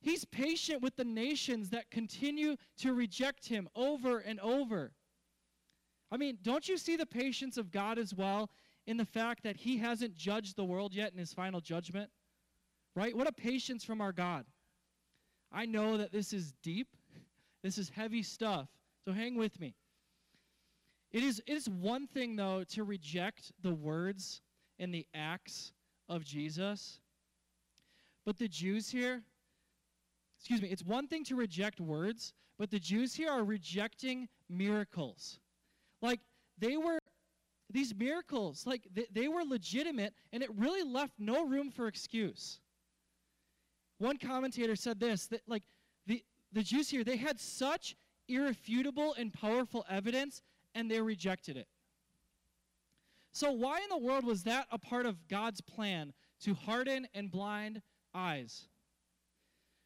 He's 0.00 0.24
patient 0.24 0.82
with 0.82 0.96
the 0.96 1.04
nations 1.04 1.70
that 1.70 1.90
continue 1.90 2.56
to 2.78 2.94
reject 2.94 3.48
him 3.48 3.68
over 3.74 4.18
and 4.18 4.40
over. 4.40 4.92
I 6.10 6.16
mean, 6.16 6.38
don't 6.42 6.68
you 6.68 6.78
see 6.78 6.96
the 6.96 7.06
patience 7.06 7.58
of 7.58 7.70
God 7.70 7.98
as 7.98 8.14
well 8.14 8.50
in 8.86 8.96
the 8.96 9.04
fact 9.04 9.42
that 9.42 9.56
he 9.56 9.76
hasn't 9.76 10.14
judged 10.14 10.56
the 10.56 10.64
world 10.64 10.94
yet 10.94 11.12
in 11.12 11.18
his 11.18 11.32
final 11.32 11.60
judgment? 11.60 12.10
Right? 12.96 13.16
What 13.16 13.28
a 13.28 13.32
patience 13.32 13.84
from 13.84 14.00
our 14.00 14.12
God. 14.12 14.46
I 15.52 15.66
know 15.66 15.96
that 15.96 16.12
this 16.12 16.32
is 16.32 16.52
deep, 16.62 16.88
this 17.62 17.78
is 17.78 17.90
heavy 17.90 18.22
stuff, 18.22 18.68
so 19.04 19.12
hang 19.12 19.36
with 19.36 19.60
me. 19.60 19.74
It 21.10 21.22
is, 21.22 21.42
it 21.46 21.54
is 21.54 21.68
one 21.68 22.06
thing, 22.06 22.36
though, 22.36 22.64
to 22.70 22.84
reject 22.84 23.52
the 23.62 23.72
words 23.72 24.42
and 24.78 24.92
the 24.92 25.06
acts 25.14 25.72
of 26.08 26.24
Jesus. 26.24 27.00
But 28.26 28.36
the 28.36 28.48
Jews 28.48 28.90
here, 28.90 29.22
excuse 30.38 30.60
me, 30.60 30.68
it's 30.68 30.84
one 30.84 31.06
thing 31.06 31.24
to 31.24 31.34
reject 31.34 31.80
words, 31.80 32.34
but 32.58 32.70
the 32.70 32.78
Jews 32.78 33.14
here 33.14 33.30
are 33.30 33.44
rejecting 33.44 34.28
miracles. 34.50 35.38
Like, 36.00 36.20
they 36.58 36.76
were, 36.76 36.98
these 37.70 37.94
miracles, 37.94 38.66
like, 38.66 38.86
they, 38.92 39.06
they 39.12 39.28
were 39.28 39.42
legitimate, 39.42 40.14
and 40.32 40.42
it 40.42 40.50
really 40.56 40.82
left 40.82 41.14
no 41.18 41.46
room 41.46 41.70
for 41.70 41.86
excuse. 41.88 42.60
One 43.98 44.16
commentator 44.16 44.76
said 44.76 45.00
this 45.00 45.26
that, 45.26 45.42
like, 45.46 45.64
the 46.06 46.22
the 46.52 46.62
Jews 46.62 46.88
here, 46.88 47.04
they 47.04 47.16
had 47.16 47.38
such 47.38 47.96
irrefutable 48.28 49.14
and 49.18 49.32
powerful 49.32 49.84
evidence, 49.88 50.42
and 50.74 50.90
they 50.90 51.00
rejected 51.00 51.56
it. 51.56 51.68
So, 53.32 53.52
why 53.52 53.78
in 53.78 53.88
the 53.90 53.98
world 53.98 54.24
was 54.24 54.44
that 54.44 54.66
a 54.70 54.78
part 54.78 55.06
of 55.06 55.28
God's 55.28 55.60
plan 55.60 56.12
to 56.40 56.54
harden 56.54 57.06
and 57.14 57.30
blind 57.30 57.82
eyes? 58.14 58.68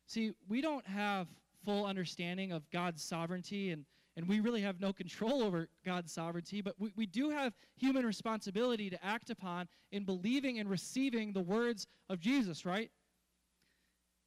See, 0.07 0.33
we 0.48 0.61
don't 0.61 0.87
have 0.87 1.29
full 1.64 1.85
understanding 1.85 2.53
of 2.53 2.68
God's 2.70 3.03
sovereignty, 3.03 3.70
and, 3.70 3.85
and 4.16 4.29
we 4.29 4.40
really 4.40 4.61
have 4.61 4.81
no 4.81 4.92
control 4.92 5.42
over 5.42 5.68
God's 5.85 6.12
sovereignty, 6.12 6.61
but 6.61 6.75
we, 6.79 6.92
we 6.96 7.07
do 7.07 7.31
have 7.31 7.55
human 7.77 8.05
responsibility 8.05 8.90
to 8.90 9.05
act 9.05 9.31
upon 9.31 9.68
in 9.90 10.05
believing 10.05 10.59
and 10.59 10.68
receiving 10.68 11.33
the 11.33 11.40
words 11.40 11.87
of 12.11 12.20
Jesus, 12.20 12.66
right? 12.66 12.90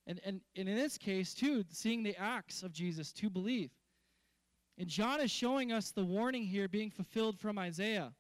And, 0.08 0.20
and, 0.26 0.42
and 0.56 0.68
in 0.68 0.76
this 0.76 0.98
case, 0.98 1.34
too, 1.34 1.64
seeing 1.70 2.04
the 2.04 2.16
acts 2.18 2.64
of 2.64 2.72
Jesus 2.72 3.12
to 3.14 3.30
believe. 3.30 3.72
And 4.78 4.88
John 4.88 5.22
is 5.22 5.32
showing 5.32 5.72
us 5.72 5.92
the 5.92 6.04
warning 6.04 6.44
here 6.44 6.68
being 6.68 6.92
fulfilled 6.92 7.40
from 7.40 7.58
Isaiah. 7.58 8.12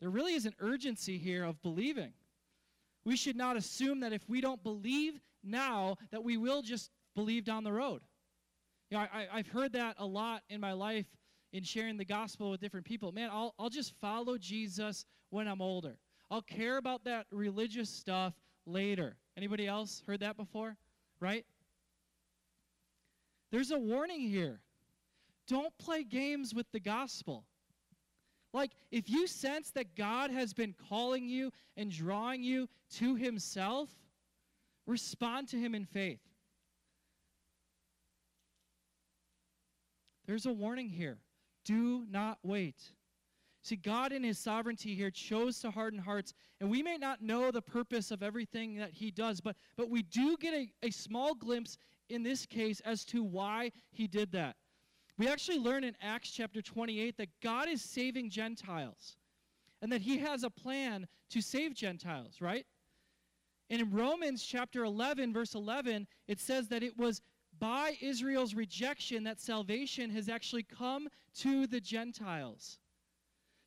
There 0.00 0.10
really 0.10 0.34
is 0.34 0.46
an 0.46 0.54
urgency 0.60 1.18
here 1.18 1.44
of 1.44 1.60
believing. 1.62 2.12
We 3.04 3.16
should 3.16 3.36
not 3.36 3.56
assume 3.56 4.00
that 4.00 4.12
if 4.12 4.28
we 4.28 4.40
don't 4.40 4.62
believe 4.62 5.18
now, 5.42 5.96
that 6.10 6.22
we 6.22 6.36
will 6.36 6.62
just 6.62 6.90
believe 7.14 7.44
down 7.44 7.64
the 7.64 7.72
road. 7.72 8.02
You 8.90 8.98
know, 8.98 9.04
I, 9.12 9.26
I've 9.32 9.48
heard 9.48 9.72
that 9.72 9.96
a 9.98 10.06
lot 10.06 10.42
in 10.48 10.60
my 10.60 10.72
life 10.72 11.06
in 11.52 11.62
sharing 11.62 11.96
the 11.96 12.04
gospel 12.04 12.50
with 12.50 12.60
different 12.60 12.86
people. 12.86 13.12
Man, 13.12 13.30
I'll, 13.32 13.54
I'll 13.58 13.70
just 13.70 13.92
follow 14.00 14.38
Jesus 14.38 15.04
when 15.30 15.46
I'm 15.48 15.60
older. 15.60 15.96
I'll 16.30 16.42
care 16.42 16.76
about 16.76 17.04
that 17.04 17.26
religious 17.30 17.88
stuff 17.88 18.34
later. 18.66 19.16
Anybody 19.36 19.66
else 19.66 20.02
heard 20.06 20.20
that 20.20 20.36
before? 20.36 20.76
Right? 21.20 21.44
There's 23.50 23.70
a 23.70 23.78
warning 23.78 24.20
here. 24.20 24.60
Don't 25.46 25.76
play 25.78 26.04
games 26.04 26.54
with 26.54 26.70
the 26.72 26.80
gospel. 26.80 27.44
Like, 28.52 28.72
if 28.90 29.08
you 29.08 29.26
sense 29.26 29.70
that 29.70 29.94
God 29.94 30.30
has 30.30 30.52
been 30.52 30.74
calling 30.88 31.28
you 31.28 31.52
and 31.76 31.90
drawing 31.90 32.42
you 32.42 32.68
to 32.96 33.14
Himself, 33.14 33.90
respond 34.86 35.48
to 35.48 35.56
Him 35.56 35.74
in 35.74 35.84
faith. 35.84 36.20
There's 40.28 40.44
a 40.44 40.52
warning 40.52 40.90
here. 40.90 41.16
Do 41.64 42.04
not 42.10 42.38
wait. 42.42 42.76
See, 43.62 43.76
God 43.76 44.12
in 44.12 44.22
His 44.22 44.38
sovereignty 44.38 44.94
here 44.94 45.10
chose 45.10 45.58
to 45.60 45.70
harden 45.70 45.98
hearts, 45.98 46.34
and 46.60 46.70
we 46.70 46.82
may 46.82 46.98
not 46.98 47.22
know 47.22 47.50
the 47.50 47.62
purpose 47.62 48.10
of 48.10 48.22
everything 48.22 48.76
that 48.76 48.92
He 48.92 49.10
does, 49.10 49.40
but, 49.40 49.56
but 49.76 49.88
we 49.88 50.02
do 50.02 50.36
get 50.36 50.52
a, 50.52 50.70
a 50.82 50.90
small 50.90 51.34
glimpse 51.34 51.78
in 52.10 52.22
this 52.22 52.44
case 52.44 52.80
as 52.80 53.06
to 53.06 53.24
why 53.24 53.72
He 53.90 54.06
did 54.06 54.30
that. 54.32 54.56
We 55.16 55.28
actually 55.28 55.58
learn 55.58 55.82
in 55.82 55.96
Acts 56.00 56.30
chapter 56.30 56.60
28 56.60 57.16
that 57.16 57.28
God 57.42 57.66
is 57.66 57.80
saving 57.80 58.28
Gentiles, 58.28 59.16
and 59.80 59.90
that 59.90 60.02
He 60.02 60.18
has 60.18 60.44
a 60.44 60.50
plan 60.50 61.06
to 61.30 61.40
save 61.40 61.74
Gentiles, 61.74 62.42
right? 62.42 62.66
And 63.70 63.80
in 63.80 63.90
Romans 63.90 64.44
chapter 64.44 64.84
11, 64.84 65.32
verse 65.32 65.54
11, 65.54 66.06
it 66.26 66.38
says 66.38 66.68
that 66.68 66.82
it 66.82 66.98
was 66.98 67.22
by 67.58 67.96
Israel's 68.00 68.54
rejection 68.54 69.24
that 69.24 69.40
salvation 69.40 70.10
has 70.10 70.28
actually 70.28 70.62
come 70.62 71.08
to 71.38 71.66
the 71.66 71.80
Gentiles. 71.80 72.78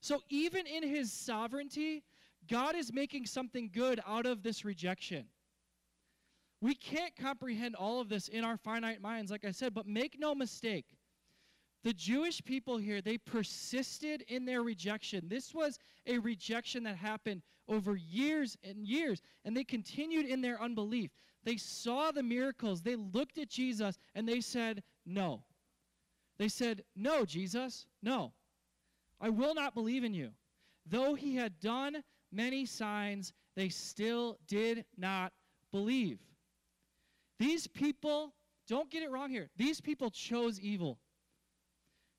So 0.01 0.21
even 0.29 0.65
in 0.65 0.83
his 0.83 1.11
sovereignty, 1.11 2.03
God 2.49 2.75
is 2.75 2.91
making 2.91 3.25
something 3.25 3.69
good 3.73 4.01
out 4.07 4.25
of 4.25 4.43
this 4.43 4.65
rejection. 4.65 5.25
We 6.59 6.75
can't 6.75 7.15
comprehend 7.15 7.75
all 7.75 7.99
of 7.99 8.09
this 8.09 8.27
in 8.27 8.43
our 8.43 8.57
finite 8.57 9.01
minds, 9.01 9.31
like 9.31 9.45
I 9.45 9.51
said, 9.51 9.73
but 9.73 9.87
make 9.87 10.19
no 10.19 10.35
mistake. 10.35 10.85
The 11.83 11.93
Jewish 11.93 12.43
people 12.43 12.77
here, 12.77 13.01
they 13.01 13.17
persisted 13.17 14.23
in 14.27 14.45
their 14.45 14.61
rejection. 14.61 15.27
This 15.27 15.53
was 15.53 15.79
a 16.05 16.19
rejection 16.19 16.83
that 16.83 16.95
happened 16.95 17.41
over 17.67 17.95
years 17.95 18.55
and 18.63 18.85
years, 18.85 19.21
and 19.45 19.57
they 19.57 19.63
continued 19.63 20.27
in 20.27 20.41
their 20.41 20.61
unbelief. 20.61 21.09
They 21.43 21.57
saw 21.57 22.11
the 22.11 22.23
miracles, 22.23 22.81
they 22.81 22.95
looked 22.95 23.37
at 23.37 23.49
Jesus, 23.49 23.97
and 24.15 24.27
they 24.27 24.41
said, 24.41 24.83
No. 25.05 25.43
They 26.37 26.47
said, 26.47 26.83
No, 26.95 27.25
Jesus, 27.25 27.87
no. 28.01 28.33
I 29.19 29.29
will 29.29 29.53
not 29.53 29.73
believe 29.73 30.03
in 30.03 30.13
you. 30.13 30.31
Though 30.85 31.13
he 31.13 31.35
had 31.35 31.59
done 31.59 32.03
many 32.31 32.65
signs, 32.65 33.33
they 33.55 33.69
still 33.69 34.37
did 34.47 34.85
not 34.97 35.33
believe. 35.71 36.19
These 37.39 37.67
people, 37.67 38.33
don't 38.67 38.89
get 38.89 39.03
it 39.03 39.11
wrong 39.11 39.29
here, 39.29 39.49
these 39.57 39.81
people 39.81 40.09
chose 40.09 40.59
evil. 40.59 40.99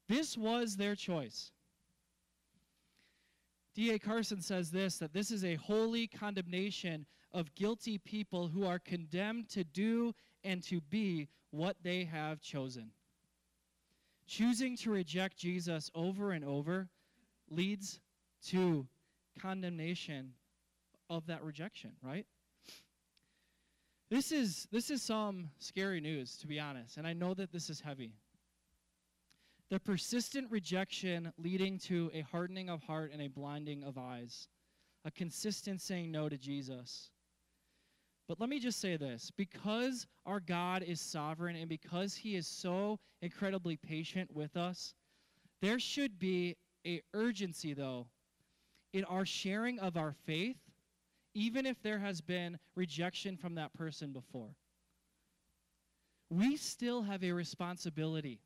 This 0.08 0.36
was 0.36 0.76
their 0.76 0.94
choice. 0.94 1.52
D.A. 3.74 3.98
Carson 3.98 4.40
says 4.40 4.70
this 4.70 4.98
that 4.98 5.12
this 5.12 5.30
is 5.30 5.44
a 5.44 5.54
holy 5.56 6.06
condemnation 6.06 7.06
of 7.32 7.54
guilty 7.54 7.98
people 7.98 8.48
who 8.48 8.66
are 8.66 8.78
condemned 8.78 9.48
to 9.50 9.64
do 9.64 10.14
and 10.44 10.62
to 10.64 10.80
be 10.80 11.28
what 11.50 11.76
they 11.82 12.04
have 12.04 12.40
chosen. 12.40 12.90
Choosing 14.26 14.76
to 14.78 14.90
reject 14.90 15.36
Jesus 15.36 15.90
over 15.94 16.32
and 16.32 16.44
over 16.44 16.88
leads 17.50 18.00
to 18.46 18.86
condemnation 19.40 20.32
of 21.08 21.26
that 21.26 21.42
rejection, 21.42 21.92
right? 22.02 22.26
This 24.10 24.30
is 24.30 24.68
this 24.70 24.90
is 24.90 25.02
some 25.02 25.48
scary 25.58 26.00
news 26.00 26.36
to 26.38 26.46
be 26.46 26.60
honest, 26.60 26.98
and 26.98 27.06
I 27.06 27.14
know 27.14 27.32
that 27.34 27.50
this 27.52 27.70
is 27.70 27.80
heavy. 27.80 28.12
The 29.72 29.80
persistent 29.80 30.46
rejection 30.50 31.32
leading 31.38 31.78
to 31.78 32.10
a 32.12 32.20
hardening 32.20 32.68
of 32.68 32.82
heart 32.82 33.10
and 33.10 33.22
a 33.22 33.28
blinding 33.28 33.82
of 33.84 33.96
eyes, 33.96 34.48
a 35.06 35.10
consistent 35.10 35.80
saying 35.80 36.12
no 36.12 36.28
to 36.28 36.36
Jesus. 36.36 37.08
But 38.28 38.38
let 38.38 38.50
me 38.50 38.60
just 38.60 38.82
say 38.82 38.98
this 38.98 39.30
because 39.34 40.06
our 40.26 40.40
God 40.40 40.82
is 40.82 41.00
sovereign 41.00 41.56
and 41.56 41.70
because 41.70 42.14
he 42.14 42.36
is 42.36 42.46
so 42.46 42.98
incredibly 43.22 43.78
patient 43.78 44.30
with 44.34 44.58
us, 44.58 44.92
there 45.62 45.78
should 45.78 46.18
be 46.18 46.54
a 46.86 47.00
urgency 47.14 47.72
though 47.72 48.08
in 48.92 49.04
our 49.06 49.24
sharing 49.24 49.78
of 49.78 49.96
our 49.96 50.12
faith 50.26 50.58
even 51.32 51.64
if 51.64 51.80
there 51.82 51.98
has 51.98 52.20
been 52.20 52.58
rejection 52.76 53.38
from 53.38 53.54
that 53.54 53.72
person 53.72 54.12
before. 54.12 54.54
We 56.28 56.58
still 56.58 57.00
have 57.00 57.24
a 57.24 57.32
responsibility 57.32 58.38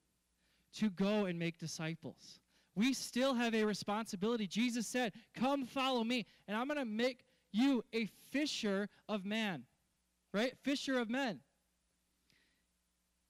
to 0.77 0.91
go 0.91 1.27
and 1.27 1.39
make 1.39 1.59
disciples. 1.59 2.41
We 2.75 2.93
still 2.93 3.35
have 3.35 3.55
a 3.55 3.65
responsibility. 3.65 4.47
Jesus 4.47 4.87
said, 4.87 5.13
Come 5.35 5.67
follow 5.67 6.05
me, 6.05 6.27
and 6.47 6.57
I'm 6.57 6.67
going 6.67 6.79
to 6.79 6.85
make 6.85 7.25
you 7.53 7.83
a 7.95 8.07
fisher 8.31 8.89
of 9.09 9.25
man 9.25 9.65
right? 10.37 10.53
Fisher 10.63 10.99
of 10.99 11.09
men. 11.09 11.41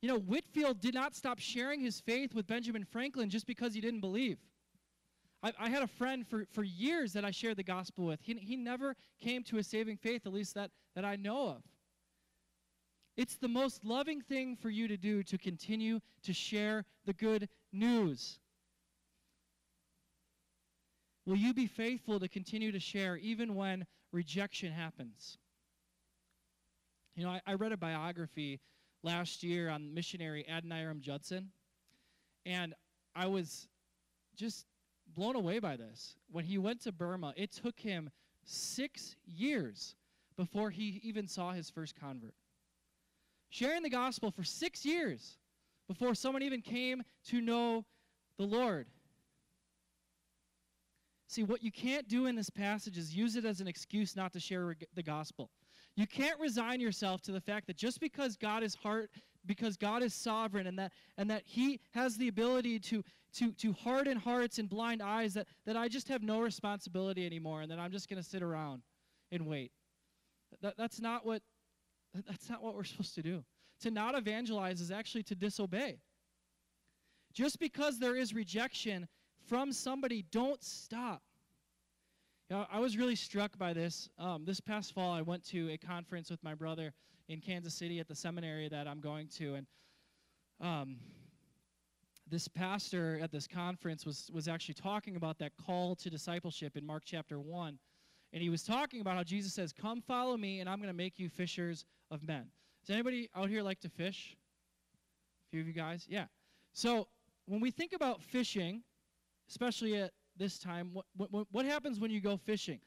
You 0.02 0.08
know, 0.08 0.18
Whitefield 0.18 0.80
did 0.80 0.92
not 0.92 1.14
stop 1.14 1.38
sharing 1.38 1.80
his 1.80 2.00
faith 2.00 2.34
with 2.34 2.48
Benjamin 2.48 2.84
Franklin 2.84 3.30
just 3.30 3.46
because 3.46 3.72
he 3.74 3.80
didn't 3.80 4.00
believe. 4.00 4.38
I, 5.42 5.52
I, 5.58 5.68
had 5.70 5.82
a 5.82 5.86
friend 5.86 6.26
for, 6.26 6.46
for 6.52 6.64
years 6.64 7.12
that 7.12 7.24
I 7.24 7.30
shared 7.30 7.56
the 7.58 7.62
gospel 7.62 8.06
with. 8.06 8.20
He, 8.20 8.34
he 8.34 8.56
never 8.56 8.96
came 9.20 9.44
to 9.44 9.58
a 9.58 9.62
saving 9.62 9.98
faith, 9.98 10.26
at 10.26 10.32
least 10.32 10.54
that, 10.54 10.70
that 10.96 11.04
I 11.04 11.14
know 11.14 11.48
of. 11.50 11.62
It's 13.16 13.36
the 13.36 13.48
most 13.48 13.84
loving 13.84 14.20
thing 14.20 14.56
for 14.56 14.68
you 14.68 14.88
to 14.88 14.96
do 14.96 15.22
to 15.24 15.38
continue 15.38 16.00
to 16.22 16.32
share 16.32 16.84
the 17.06 17.14
good 17.14 17.48
news. 17.72 18.38
Will 21.24 21.36
you 21.36 21.54
be 21.54 21.66
faithful 21.66 22.20
to 22.20 22.28
continue 22.28 22.70
to 22.72 22.78
share 22.78 23.16
even 23.16 23.54
when 23.54 23.86
rejection 24.12 24.70
happens? 24.70 25.38
You 27.16 27.24
know, 27.24 27.30
I, 27.30 27.40
I 27.46 27.54
read 27.54 27.72
a 27.72 27.76
biography 27.76 28.60
last 29.02 29.42
year 29.42 29.70
on 29.70 29.94
missionary 29.94 30.44
Adoniram 30.48 31.00
Judson, 31.00 31.50
and 32.44 32.74
I 33.14 33.26
was 33.26 33.66
just 34.36 34.66
blown 35.14 35.36
away 35.36 35.58
by 35.58 35.76
this. 35.76 36.16
When 36.30 36.44
he 36.44 36.58
went 36.58 36.82
to 36.82 36.92
Burma, 36.92 37.32
it 37.36 37.50
took 37.50 37.80
him 37.80 38.10
six 38.44 39.16
years 39.26 39.96
before 40.36 40.70
he 40.70 41.00
even 41.02 41.26
saw 41.26 41.52
his 41.52 41.70
first 41.70 41.98
convert. 41.98 42.34
Sharing 43.50 43.82
the 43.82 43.90
gospel 43.90 44.30
for 44.30 44.44
six 44.44 44.84
years 44.84 45.38
before 45.88 46.14
someone 46.14 46.42
even 46.42 46.60
came 46.60 47.02
to 47.26 47.40
know 47.40 47.84
the 48.38 48.44
Lord. 48.44 48.86
See, 51.28 51.42
what 51.42 51.62
you 51.62 51.72
can't 51.72 52.06
do 52.08 52.26
in 52.26 52.36
this 52.36 52.50
passage 52.50 52.96
is 52.96 53.14
use 53.14 53.36
it 53.36 53.44
as 53.44 53.60
an 53.60 53.66
excuse 53.66 54.14
not 54.14 54.32
to 54.32 54.40
share 54.40 54.76
the 54.94 55.02
gospel. 55.02 55.50
You 55.96 56.06
can't 56.06 56.38
resign 56.38 56.80
yourself 56.80 57.22
to 57.22 57.32
the 57.32 57.40
fact 57.40 57.66
that 57.66 57.76
just 57.76 58.00
because 58.00 58.36
God 58.36 58.62
is 58.62 58.74
heart, 58.74 59.10
because 59.44 59.76
God 59.76 60.02
is 60.02 60.14
sovereign 60.14 60.66
and 60.66 60.78
that 60.78 60.92
and 61.16 61.30
that 61.30 61.42
He 61.44 61.80
has 61.92 62.16
the 62.16 62.28
ability 62.28 62.78
to 62.80 63.02
to 63.34 63.52
to 63.52 63.72
harden 63.72 64.18
hearts 64.18 64.58
and 64.58 64.68
blind 64.68 65.02
eyes, 65.02 65.34
that, 65.34 65.46
that 65.64 65.76
I 65.76 65.88
just 65.88 66.08
have 66.08 66.22
no 66.22 66.40
responsibility 66.40 67.26
anymore 67.26 67.62
and 67.62 67.70
that 67.70 67.78
I'm 67.78 67.90
just 67.90 68.08
gonna 68.08 68.22
sit 68.22 68.42
around 68.42 68.82
and 69.32 69.46
wait. 69.46 69.72
That, 70.62 70.76
that's 70.76 71.00
not 71.00 71.26
what 71.26 71.42
that's 72.26 72.48
not 72.48 72.62
what 72.62 72.74
we're 72.74 72.84
supposed 72.84 73.14
to 73.16 73.22
do. 73.22 73.44
To 73.80 73.90
not 73.90 74.14
evangelize 74.14 74.80
is 74.80 74.90
actually 74.90 75.22
to 75.24 75.34
disobey. 75.34 75.98
Just 77.32 77.58
because 77.58 77.98
there 77.98 78.16
is 78.16 78.32
rejection 78.32 79.06
from 79.46 79.72
somebody, 79.72 80.24
don't 80.30 80.62
stop. 80.62 81.22
You 82.48 82.56
know, 82.56 82.66
I 82.70 82.78
was 82.78 82.96
really 82.96 83.16
struck 83.16 83.58
by 83.58 83.72
this. 83.72 84.08
Um, 84.18 84.44
this 84.44 84.60
past 84.60 84.94
fall, 84.94 85.12
I 85.12 85.20
went 85.20 85.44
to 85.48 85.70
a 85.70 85.76
conference 85.76 86.30
with 86.30 86.42
my 86.42 86.54
brother 86.54 86.92
in 87.28 87.40
Kansas 87.40 87.74
City 87.74 87.98
at 87.98 88.06
the 88.06 88.14
seminary 88.14 88.68
that 88.68 88.86
I'm 88.86 89.00
going 89.00 89.26
to, 89.36 89.54
and 89.56 89.66
um, 90.60 90.96
this 92.28 92.48
pastor 92.48 93.18
at 93.20 93.32
this 93.32 93.46
conference 93.46 94.06
was 94.06 94.30
was 94.32 94.48
actually 94.48 94.74
talking 94.74 95.16
about 95.16 95.38
that 95.38 95.52
call 95.56 95.96
to 95.96 96.08
discipleship 96.08 96.76
in 96.76 96.86
Mark 96.86 97.02
chapter 97.04 97.40
one, 97.40 97.78
and 98.32 98.42
he 98.42 98.48
was 98.48 98.62
talking 98.62 99.00
about 99.00 99.16
how 99.16 99.24
Jesus 99.24 99.52
says, 99.52 99.72
"Come, 99.72 100.00
follow 100.00 100.36
me, 100.36 100.60
and 100.60 100.70
I'm 100.70 100.78
going 100.78 100.88
to 100.88 100.96
make 100.96 101.18
you 101.18 101.28
fishers 101.28 101.84
of 102.10 102.22
men." 102.22 102.50
Does 102.86 102.94
anybody 102.94 103.28
out 103.34 103.48
here 103.48 103.62
like 103.62 103.80
to 103.80 103.88
fish? 103.88 104.36
A 104.94 105.50
few 105.50 105.60
of 105.60 105.66
you 105.66 105.72
guys, 105.72 106.06
yeah. 106.08 106.26
So 106.72 107.08
when 107.46 107.60
we 107.60 107.70
think 107.70 107.92
about 107.92 108.22
fishing, 108.22 108.82
especially 109.48 109.96
at 109.96 110.12
this 110.36 110.58
time, 110.58 110.90
what, 110.92 111.32
what, 111.32 111.46
what 111.50 111.64
happens 111.64 111.98
when 111.98 112.10
you 112.10 112.20
go 112.20 112.36
fishing? 112.36 112.80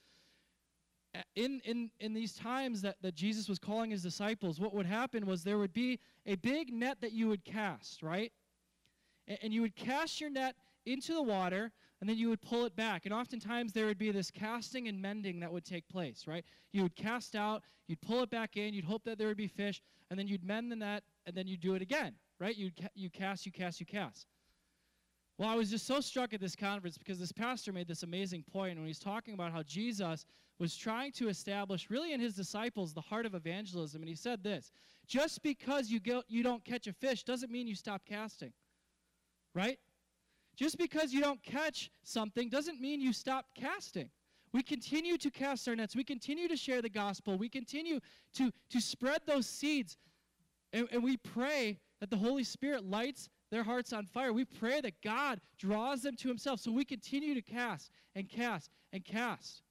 In, 1.35 1.59
in, 1.65 1.89
in 1.99 2.13
these 2.13 2.33
times 2.33 2.81
that, 2.83 2.97
that 3.01 3.15
Jesus 3.15 3.49
was 3.49 3.57
calling 3.57 3.89
his 3.89 4.03
disciples, 4.03 4.59
what 4.59 4.73
would 4.75 4.85
happen 4.85 5.25
was 5.25 5.43
there 5.43 5.57
would 5.57 5.73
be 5.73 5.99
a 6.25 6.35
big 6.35 6.71
net 6.71 7.01
that 7.01 7.13
you 7.13 7.27
would 7.27 7.43
cast, 7.43 8.03
right? 8.03 8.31
And, 9.27 9.39
and 9.41 9.53
you 9.53 9.61
would 9.61 9.75
cast 9.75 10.21
your 10.21 10.29
net 10.29 10.55
into 10.85 11.13
the 11.13 11.23
water, 11.23 11.71
and 12.01 12.09
then 12.09 12.17
you 12.17 12.29
would 12.29 12.41
pull 12.41 12.65
it 12.65 12.75
back. 12.75 13.05
And 13.05 13.13
oftentimes 13.13 13.73
there 13.73 13.85
would 13.85 13.97
be 13.97 14.11
this 14.11 14.31
casting 14.31 14.87
and 14.87 15.01
mending 15.01 15.39
that 15.41 15.51
would 15.51 15.65
take 15.65 15.87
place, 15.89 16.25
right? 16.27 16.45
You 16.71 16.83
would 16.83 16.95
cast 16.95 17.35
out, 17.35 17.63
you'd 17.87 18.01
pull 18.01 18.23
it 18.23 18.29
back 18.29 18.57
in, 18.57 18.73
you'd 18.73 18.85
hope 18.85 19.03
that 19.03 19.17
there 19.17 19.27
would 19.27 19.37
be 19.37 19.47
fish, 19.47 19.81
and 20.09 20.17
then 20.17 20.27
you'd 20.27 20.43
mend 20.43 20.71
the 20.71 20.75
net, 20.75 21.03
and 21.25 21.35
then 21.35 21.47
you'd 21.47 21.61
do 21.61 21.75
it 21.75 21.81
again, 21.81 22.15
right? 22.39 22.55
You'd 22.55 22.75
ca- 22.77 22.87
you 22.95 23.09
cast, 23.09 23.45
you 23.45 23.51
cast, 23.51 23.79
you 23.79 23.85
cast. 23.85 24.27
Well, 25.37 25.47
I 25.47 25.55
was 25.55 25.69
just 25.69 25.87
so 25.87 26.01
struck 26.01 26.33
at 26.33 26.41
this 26.41 26.55
conference 26.55 26.97
because 26.97 27.17
this 27.17 27.31
pastor 27.31 27.71
made 27.71 27.87
this 27.87 28.03
amazing 28.03 28.43
point 28.51 28.77
when 28.77 28.87
he's 28.87 28.99
talking 28.99 29.33
about 29.33 29.53
how 29.53 29.63
Jesus 29.63 30.25
was 30.57 30.75
trying 30.75 31.13
to 31.13 31.29
establish, 31.29 31.89
really 31.89 32.11
in 32.11 32.19
his 32.19 32.33
disciples, 32.33 32.93
the 32.93 32.99
heart 32.99 33.25
of 33.25 33.33
evangelism. 33.33 34.01
And 34.01 34.09
he 34.09 34.15
said 34.15 34.43
this 34.43 34.71
just 35.07 35.41
because 35.41 35.89
you, 35.89 36.01
go, 36.01 36.23
you 36.27 36.43
don't 36.43 36.63
catch 36.65 36.87
a 36.87 36.93
fish 36.93 37.23
doesn't 37.23 37.51
mean 37.51 37.67
you 37.67 37.75
stop 37.75 38.01
casting, 38.05 38.51
right? 39.55 39.79
Just 40.59 40.77
because 40.77 41.13
you 41.13 41.21
don't 41.21 41.41
catch 41.41 41.89
something 42.03 42.49
doesn't 42.49 42.81
mean 42.81 42.99
you 42.99 43.13
stop 43.13 43.45
casting. 43.55 44.09
We 44.51 44.61
continue 44.61 45.17
to 45.17 45.31
cast 45.31 45.65
our 45.69 45.75
nets. 45.75 45.95
We 45.95 46.03
continue 46.03 46.49
to 46.49 46.57
share 46.57 46.81
the 46.81 46.89
gospel. 46.89 47.37
We 47.37 47.47
continue 47.47 48.01
to, 48.33 48.51
to 48.71 48.81
spread 48.81 49.21
those 49.25 49.47
seeds. 49.47 49.95
And, 50.73 50.89
and 50.91 51.01
we 51.01 51.15
pray 51.15 51.79
that 52.01 52.09
the 52.09 52.17
Holy 52.17 52.43
Spirit 52.43 52.83
lights 52.83 53.29
their 53.51 53.63
hearts 53.63 53.93
on 53.93 54.05
fire. 54.05 54.33
We 54.33 54.43
pray 54.43 54.81
that 54.81 55.01
God 55.01 55.39
draws 55.57 56.01
them 56.01 56.17
to 56.17 56.27
Himself 56.27 56.59
so 56.59 56.73
we 56.73 56.83
continue 56.83 57.33
to 57.35 57.41
cast 57.41 57.89
and 58.13 58.27
cast 58.27 58.69
and 58.91 59.05
cast. 59.05 59.61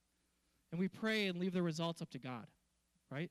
And 0.73 0.81
we 0.81 0.89
pray 0.89 1.27
and 1.27 1.39
leave 1.39 1.53
the 1.53 1.63
results 1.63 2.01
up 2.01 2.09
to 2.13 2.19
God, 2.19 2.47
right? 3.11 3.31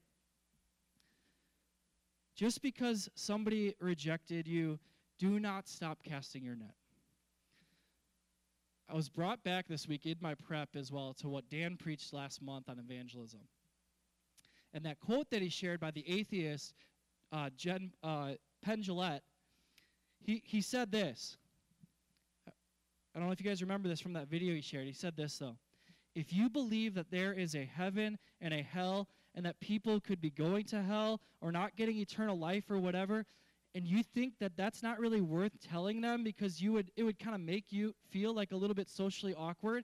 Just 2.36 2.62
because 2.62 3.10
somebody 3.16 3.74
rejected 3.80 4.48
you, 4.48 4.78
do 5.18 5.40
not 5.40 5.68
stop 5.68 6.04
casting 6.04 6.44
your 6.44 6.56
net. 6.56 6.77
I 8.90 8.96
was 8.96 9.10
brought 9.10 9.44
back 9.44 9.68
this 9.68 9.88
week 9.88 10.06
in 10.06 10.16
my 10.22 10.36
prep 10.36 10.76
as 10.76 10.92
well 10.92 11.14
to 11.20 11.28
what 11.28 11.50
Dan 11.50 11.76
preached 11.76 12.14
last 12.14 12.42
month 12.42 12.70
on 12.70 12.80
evangelism. 12.80 13.42
And 14.74 14.86
that 14.86 15.00
quote 15.00 15.30
that 15.32 15.42
he 15.42 15.50
shared 15.50 15.80
by 15.80 15.92
the 15.92 16.06
atheist 16.08 16.74
uh, 17.32 17.50
Jen, 17.58 17.92
uh, 18.04 18.34
Penn 18.62 18.82
Jillette 18.82 19.22
he, 20.28 20.42
he 20.46 20.62
said 20.62 20.92
this. 20.92 21.38
I 22.48 23.20
don't 23.20 23.28
know 23.28 23.32
if 23.32 23.40
you 23.40 23.50
guys 23.50 23.62
remember 23.62 23.88
this 23.88 24.02
from 24.02 24.14
that 24.14 24.28
video 24.28 24.54
he 24.54 24.62
shared. 24.62 24.86
He 24.86 24.94
said 24.94 25.16
this, 25.16 25.38
though. 25.38 25.58
If 26.14 26.34
you 26.34 26.50
believe 26.50 26.94
that 26.96 27.10
there 27.10 27.34
is 27.34 27.56
a 27.56 27.64
heaven 27.66 28.18
and 28.42 28.54
a 28.54 28.62
hell 28.62 29.08
and 29.34 29.46
that 29.46 29.60
people 29.60 30.00
could 30.00 30.20
be 30.20 30.30
going 30.30 30.66
to 30.66 30.84
hell 30.84 31.22
or 31.42 31.52
not 31.52 31.76
getting 31.76 31.98
eternal 31.98 32.38
life 32.38 32.70
or 32.70 32.78
whatever, 32.78 33.26
and 33.78 33.86
you 33.86 34.02
think 34.02 34.34
that 34.40 34.58
that's 34.58 34.82
not 34.82 35.00
really 35.00 35.22
worth 35.22 35.52
telling 35.62 36.02
them 36.02 36.24
because 36.24 36.60
you 36.60 36.74
would 36.74 36.90
it 36.96 37.04
would 37.04 37.20
kind 37.20 37.36
of 37.36 37.42
make 37.42 37.72
you 37.72 37.94
feel 38.10 38.34
like 38.34 38.52
a 38.52 38.56
little 38.56 38.74
bit 38.74 38.90
socially 38.90 39.36
awkward, 39.36 39.84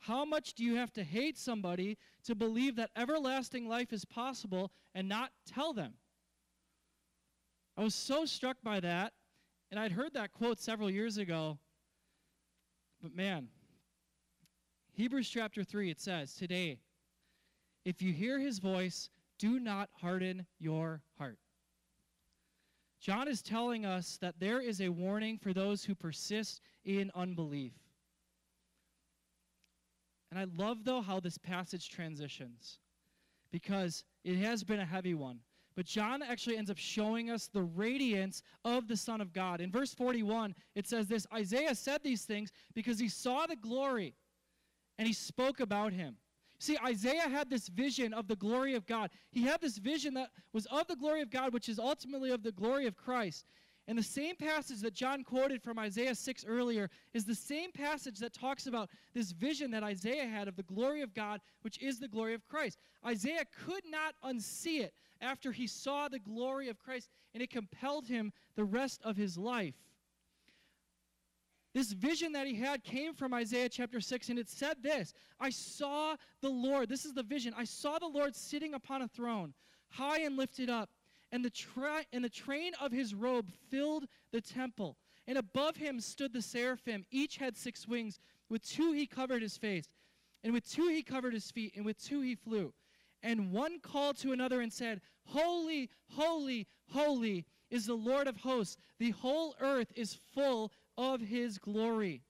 how 0.00 0.24
much 0.24 0.54
do 0.54 0.64
you 0.64 0.74
have 0.74 0.92
to 0.94 1.04
hate 1.04 1.38
somebody 1.38 1.96
to 2.24 2.34
believe 2.34 2.74
that 2.74 2.90
everlasting 2.96 3.68
life 3.68 3.92
is 3.92 4.04
possible 4.04 4.72
and 4.96 5.08
not 5.08 5.30
tell 5.46 5.72
them? 5.72 5.92
I 7.76 7.84
was 7.84 7.94
so 7.94 8.24
struck 8.24 8.56
by 8.64 8.80
that 8.80 9.12
and 9.70 9.78
I'd 9.78 9.92
heard 9.92 10.12
that 10.14 10.32
quote 10.32 10.58
several 10.58 10.90
years 10.90 11.16
ago. 11.16 11.56
But 13.00 13.14
man, 13.14 13.46
Hebrews 14.92 15.30
chapter 15.30 15.62
3, 15.62 15.88
it 15.88 16.00
says, 16.00 16.34
Today, 16.34 16.78
if 17.84 18.02
you 18.02 18.12
hear 18.12 18.40
his 18.40 18.58
voice, 18.58 19.08
do 19.38 19.60
not 19.60 19.88
harden 19.92 20.46
your 20.58 21.02
heart. 21.16 21.38
John 23.00 23.28
is 23.28 23.40
telling 23.40 23.86
us 23.86 24.18
that 24.20 24.38
there 24.38 24.60
is 24.60 24.80
a 24.80 24.90
warning 24.90 25.38
for 25.38 25.52
those 25.52 25.84
who 25.84 25.94
persist 25.94 26.60
in 26.84 27.10
unbelief. 27.14 27.72
And 30.30 30.38
I 30.38 30.44
love, 30.56 30.84
though, 30.84 31.00
how 31.00 31.18
this 31.18 31.38
passage 31.38 31.88
transitions 31.88 32.78
because 33.50 34.04
it 34.22 34.36
has 34.36 34.62
been 34.62 34.80
a 34.80 34.84
heavy 34.84 35.14
one. 35.14 35.40
But 35.76 35.86
John 35.86 36.22
actually 36.22 36.56
ends 36.56 36.70
up 36.70 36.76
showing 36.76 37.30
us 37.30 37.46
the 37.46 37.62
radiance 37.62 38.42
of 38.64 38.86
the 38.86 38.96
Son 38.96 39.20
of 39.20 39.32
God. 39.32 39.60
In 39.60 39.70
verse 39.70 39.94
41, 39.94 40.54
it 40.74 40.86
says 40.86 41.06
this 41.06 41.26
Isaiah 41.32 41.74
said 41.74 42.02
these 42.02 42.24
things 42.24 42.52
because 42.74 42.98
he 42.98 43.08
saw 43.08 43.46
the 43.46 43.56
glory 43.56 44.14
and 44.98 45.06
he 45.06 45.14
spoke 45.14 45.60
about 45.60 45.92
him. 45.92 46.16
See, 46.60 46.76
Isaiah 46.84 47.26
had 47.26 47.48
this 47.48 47.68
vision 47.68 48.12
of 48.12 48.28
the 48.28 48.36
glory 48.36 48.74
of 48.74 48.86
God. 48.86 49.10
He 49.32 49.42
had 49.42 49.62
this 49.62 49.78
vision 49.78 50.12
that 50.14 50.28
was 50.52 50.66
of 50.66 50.86
the 50.88 50.94
glory 50.94 51.22
of 51.22 51.30
God, 51.30 51.54
which 51.54 51.70
is 51.70 51.78
ultimately 51.78 52.30
of 52.30 52.42
the 52.42 52.52
glory 52.52 52.86
of 52.86 52.98
Christ. 52.98 53.46
And 53.88 53.96
the 53.96 54.02
same 54.02 54.36
passage 54.36 54.80
that 54.82 54.92
John 54.92 55.24
quoted 55.24 55.62
from 55.62 55.78
Isaiah 55.78 56.14
6 56.14 56.44
earlier 56.46 56.90
is 57.14 57.24
the 57.24 57.34
same 57.34 57.72
passage 57.72 58.18
that 58.18 58.34
talks 58.34 58.66
about 58.66 58.90
this 59.14 59.32
vision 59.32 59.70
that 59.70 59.82
Isaiah 59.82 60.26
had 60.26 60.48
of 60.48 60.56
the 60.56 60.62
glory 60.62 61.00
of 61.00 61.14
God, 61.14 61.40
which 61.62 61.80
is 61.80 61.98
the 61.98 62.08
glory 62.08 62.34
of 62.34 62.46
Christ. 62.46 62.78
Isaiah 63.06 63.46
could 63.64 63.82
not 63.90 64.14
unsee 64.22 64.80
it 64.80 64.92
after 65.22 65.52
he 65.52 65.66
saw 65.66 66.08
the 66.08 66.18
glory 66.18 66.68
of 66.68 66.78
Christ, 66.78 67.08
and 67.32 67.42
it 67.42 67.48
compelled 67.48 68.06
him 68.06 68.34
the 68.54 68.64
rest 68.64 69.00
of 69.02 69.16
his 69.16 69.38
life. 69.38 69.74
This 71.72 71.92
vision 71.92 72.32
that 72.32 72.48
he 72.48 72.54
had 72.54 72.82
came 72.82 73.14
from 73.14 73.32
Isaiah 73.32 73.68
chapter 73.68 74.00
6, 74.00 74.28
and 74.28 74.38
it 74.38 74.48
said 74.48 74.82
this 74.82 75.14
I 75.38 75.50
saw 75.50 76.16
the 76.40 76.48
Lord. 76.48 76.88
This 76.88 77.04
is 77.04 77.14
the 77.14 77.22
vision. 77.22 77.54
I 77.56 77.64
saw 77.64 77.98
the 77.98 78.08
Lord 78.08 78.34
sitting 78.34 78.74
upon 78.74 79.02
a 79.02 79.08
throne, 79.08 79.54
high 79.88 80.20
and 80.20 80.36
lifted 80.36 80.68
up, 80.68 80.90
and 81.30 81.44
the, 81.44 81.50
tra- 81.50 82.04
and 82.12 82.24
the 82.24 82.28
train 82.28 82.72
of 82.80 82.90
his 82.90 83.14
robe 83.14 83.50
filled 83.70 84.06
the 84.32 84.40
temple. 84.40 84.96
And 85.28 85.38
above 85.38 85.76
him 85.76 86.00
stood 86.00 86.32
the 86.32 86.42
seraphim. 86.42 87.06
Each 87.12 87.36
had 87.36 87.56
six 87.56 87.86
wings. 87.86 88.18
With 88.48 88.66
two 88.66 88.90
he 88.90 89.06
covered 89.06 89.42
his 89.42 89.56
face, 89.56 89.88
and 90.42 90.52
with 90.52 90.68
two 90.68 90.88
he 90.88 91.04
covered 91.04 91.34
his 91.34 91.52
feet, 91.52 91.74
and 91.76 91.84
with 91.84 92.02
two 92.02 92.20
he 92.20 92.34
flew. 92.34 92.72
And 93.22 93.52
one 93.52 93.78
called 93.78 94.16
to 94.18 94.32
another 94.32 94.60
and 94.60 94.72
said, 94.72 95.00
Holy, 95.24 95.88
holy, 96.08 96.66
holy 96.90 97.46
is 97.70 97.86
the 97.86 97.94
Lord 97.94 98.26
of 98.26 98.36
hosts. 98.38 98.76
The 98.98 99.10
whole 99.10 99.54
earth 99.60 99.92
is 99.94 100.18
full 100.34 100.72
of 100.96 101.20
his 101.20 101.58
glory. 101.58 102.22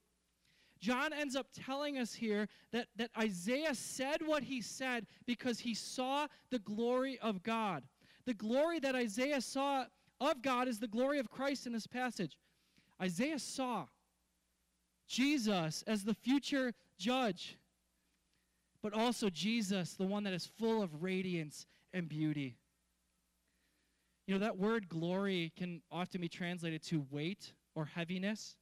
John 0.80 1.12
ends 1.12 1.36
up 1.36 1.48
telling 1.52 1.98
us 1.98 2.14
here 2.14 2.48
that, 2.72 2.86
that 2.96 3.10
Isaiah 3.18 3.74
said 3.74 4.22
what 4.24 4.42
he 4.42 4.62
said 4.62 5.06
because 5.26 5.60
he 5.60 5.74
saw 5.74 6.26
the 6.50 6.58
glory 6.60 7.18
of 7.20 7.42
God. 7.42 7.84
The 8.24 8.34
glory 8.34 8.80
that 8.80 8.94
Isaiah 8.94 9.42
saw 9.42 9.84
of 10.20 10.42
God 10.42 10.68
is 10.68 10.78
the 10.78 10.88
glory 10.88 11.18
of 11.18 11.30
Christ 11.30 11.66
in 11.66 11.72
this 11.72 11.86
passage. 11.86 12.38
Isaiah 13.00 13.38
saw 13.38 13.86
Jesus 15.06 15.82
as 15.86 16.04
the 16.04 16.14
future 16.14 16.72
judge, 16.98 17.58
but 18.82 18.94
also 18.94 19.28
Jesus, 19.28 19.94
the 19.94 20.06
one 20.06 20.24
that 20.24 20.32
is 20.32 20.46
full 20.46 20.82
of 20.82 21.02
radiance 21.02 21.66
and 21.92 22.08
beauty. 22.08 22.56
You 24.26 24.34
know, 24.34 24.40
that 24.40 24.58
word 24.58 24.88
glory 24.88 25.52
can 25.56 25.82
often 25.90 26.20
be 26.20 26.28
translated 26.28 26.82
to 26.84 27.04
weight 27.10 27.52
or 27.74 27.85
heaviness. 27.85 28.56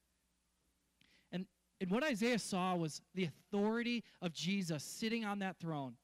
And, 1.33 1.47
and 1.81 1.91
what 1.91 2.05
Isaiah 2.05 2.39
saw 2.39 2.75
was 2.77 3.01
the 3.15 3.25
authority 3.25 4.05
of 4.23 4.33
Jesus 4.33 4.83
sitting 4.83 5.25
on 5.25 5.39
that 5.41 5.59
throne. 5.59 5.95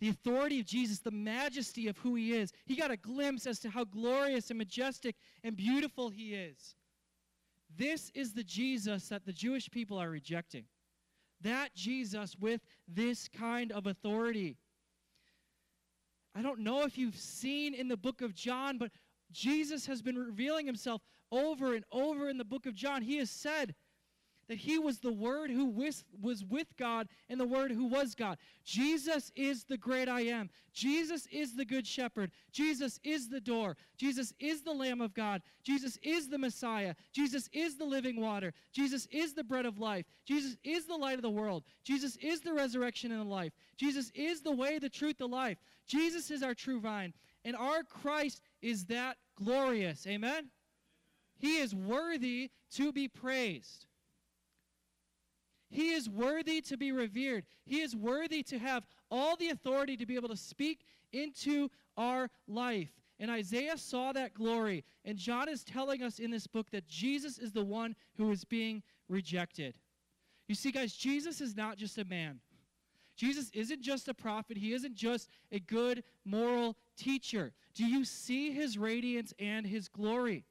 The 0.00 0.08
authority 0.08 0.60
of 0.60 0.66
Jesus, 0.66 0.98
the 0.98 1.10
majesty 1.10 1.88
of 1.88 1.96
who 1.98 2.14
he 2.14 2.34
is. 2.34 2.52
He 2.66 2.76
got 2.76 2.90
a 2.90 2.96
glimpse 2.96 3.46
as 3.46 3.58
to 3.60 3.70
how 3.70 3.84
glorious 3.84 4.50
and 4.50 4.58
majestic 4.58 5.16
and 5.42 5.56
beautiful 5.56 6.10
he 6.10 6.34
is. 6.34 6.74
This 7.76 8.10
is 8.14 8.32
the 8.32 8.44
Jesus 8.44 9.08
that 9.08 9.24
the 9.24 9.32
Jewish 9.32 9.70
people 9.70 9.98
are 9.98 10.10
rejecting. 10.10 10.64
That 11.40 11.74
Jesus 11.74 12.36
with 12.38 12.60
this 12.86 13.28
kind 13.28 13.72
of 13.72 13.86
authority. 13.86 14.56
I 16.34 16.42
don't 16.42 16.60
know 16.60 16.82
if 16.82 16.98
you've 16.98 17.16
seen 17.16 17.74
in 17.74 17.88
the 17.88 17.96
book 17.96 18.20
of 18.20 18.34
John, 18.34 18.78
but 18.78 18.90
Jesus 19.30 19.86
has 19.86 20.02
been 20.02 20.16
revealing 20.16 20.66
himself 20.66 21.02
over 21.30 21.74
and 21.74 21.84
over 21.92 22.28
in 22.28 22.38
the 22.38 22.44
book 22.44 22.66
of 22.66 22.74
John. 22.74 23.02
He 23.02 23.18
has 23.18 23.30
said 23.30 23.74
that 24.48 24.58
he 24.58 24.78
was 24.78 24.98
the 24.98 25.12
Word 25.12 25.50
who 25.50 25.66
was, 25.66 26.04
with 26.48 26.76
God 26.76 27.08
and 27.28 27.40
the 27.40 27.46
Word 27.46 27.70
who 27.70 27.86
was 27.86 28.14
God. 28.14 28.38
Jesus 28.64 29.32
is 29.34 29.64
the 29.64 29.76
great 29.76 30.08
I 30.08 30.22
am. 30.22 30.50
Jesus 30.72 31.26
is 31.32 31.56
the 31.56 31.64
Good 31.64 31.86
Shepherd. 31.86 32.30
Jesus 32.52 33.00
is 33.04 33.28
the 33.28 33.40
door. 33.40 33.76
Jesus 33.96 34.32
is 34.38 34.62
the 34.62 34.72
Lamb 34.72 35.00
of 35.00 35.14
God. 35.14 35.40
Jesus 35.62 35.98
is 36.02 36.28
the 36.28 36.38
Messiah. 36.38 36.94
Jesus 37.12 37.48
is 37.52 37.76
the 37.76 37.84
living 37.84 38.20
water. 38.20 38.52
Jesus 38.72 39.06
is 39.10 39.32
the 39.32 39.44
bread 39.44 39.66
of 39.66 39.78
life. 39.78 40.04
Jesus 40.26 40.56
is 40.62 40.86
the 40.86 40.96
light 40.96 41.16
of 41.16 41.22
the 41.22 41.30
world. 41.30 41.64
Jesus 41.84 42.16
is 42.16 42.40
the 42.40 42.52
resurrection 42.52 43.12
and 43.12 43.20
the 43.20 43.24
life. 43.24 43.52
Jesus 43.76 44.10
is 44.14 44.42
the 44.42 44.52
way, 44.52 44.78
the 44.78 44.90
truth, 44.90 45.18
the 45.18 45.28
life. 45.28 45.58
Jesus 45.86 46.30
is 46.30 46.42
our 46.42 46.54
true 46.54 46.80
vine. 46.80 47.14
And 47.44 47.56
our 47.56 47.82
Christ 47.82 48.40
is 48.62 48.86
that 48.86 49.16
glorious. 49.36 50.06
Amen? 50.06 50.50
He 51.44 51.58
is 51.58 51.74
worthy 51.74 52.50
to 52.76 52.90
be 52.90 53.06
praised. 53.06 53.84
He 55.68 55.92
is 55.92 56.08
worthy 56.08 56.62
to 56.62 56.78
be 56.78 56.90
revered. 56.90 57.44
He 57.66 57.82
is 57.82 57.94
worthy 57.94 58.42
to 58.44 58.58
have 58.58 58.86
all 59.10 59.36
the 59.36 59.50
authority 59.50 59.94
to 59.98 60.06
be 60.06 60.14
able 60.14 60.30
to 60.30 60.38
speak 60.38 60.86
into 61.12 61.68
our 61.98 62.30
life. 62.48 62.88
And 63.20 63.30
Isaiah 63.30 63.76
saw 63.76 64.10
that 64.12 64.32
glory. 64.32 64.84
And 65.04 65.18
John 65.18 65.50
is 65.50 65.64
telling 65.64 66.02
us 66.02 66.18
in 66.18 66.30
this 66.30 66.46
book 66.46 66.70
that 66.70 66.88
Jesus 66.88 67.36
is 67.36 67.52
the 67.52 67.62
one 67.62 67.94
who 68.16 68.30
is 68.30 68.46
being 68.46 68.82
rejected. 69.10 69.76
You 70.48 70.54
see, 70.54 70.72
guys, 70.72 70.94
Jesus 70.94 71.42
is 71.42 71.54
not 71.54 71.76
just 71.76 71.98
a 71.98 72.06
man. 72.06 72.40
Jesus 73.16 73.50
isn't 73.52 73.82
just 73.82 74.08
a 74.08 74.14
prophet. 74.14 74.56
He 74.56 74.72
isn't 74.72 74.94
just 74.94 75.28
a 75.52 75.60
good 75.60 76.04
moral 76.24 76.78
teacher. 76.96 77.52
Do 77.74 77.84
you 77.84 78.06
see 78.06 78.50
his 78.50 78.78
radiance 78.78 79.34
and 79.38 79.66
his 79.66 79.88
glory? 79.88 80.46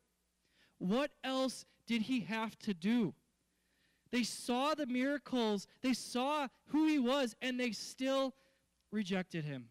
What 0.83 1.11
else 1.23 1.63
did 1.87 2.01
he 2.01 2.19
have 2.21 2.59
to 2.59 2.73
do? 2.73 3.13
They 4.11 4.23
saw 4.23 4.75
the 4.75 4.85
miracles, 4.85 5.65
they 5.81 5.93
saw 5.93 6.49
who 6.67 6.87
he 6.87 6.99
was, 6.99 7.37
and 7.41 7.57
they 7.57 7.71
still 7.71 8.33
rejected 8.91 9.45
him. 9.45 9.69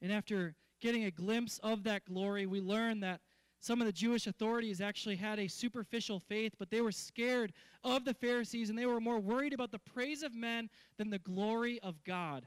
And 0.00 0.12
after 0.12 0.54
getting 0.80 1.06
a 1.06 1.10
glimpse 1.10 1.58
of 1.58 1.82
that 1.82 2.04
glory, 2.04 2.46
we 2.46 2.60
learn 2.60 3.00
that 3.00 3.20
some 3.58 3.80
of 3.80 3.88
the 3.88 3.92
Jewish 3.92 4.28
authorities 4.28 4.80
actually 4.80 5.16
had 5.16 5.40
a 5.40 5.48
superficial 5.48 6.20
faith, 6.20 6.52
but 6.60 6.70
they 6.70 6.80
were 6.80 6.92
scared 6.92 7.52
of 7.82 8.04
the 8.04 8.14
Pharisees 8.14 8.70
and 8.70 8.78
they 8.78 8.86
were 8.86 9.00
more 9.00 9.18
worried 9.18 9.52
about 9.52 9.72
the 9.72 9.80
praise 9.80 10.22
of 10.22 10.32
men 10.32 10.70
than 10.98 11.10
the 11.10 11.18
glory 11.18 11.80
of 11.80 12.04
God. 12.04 12.46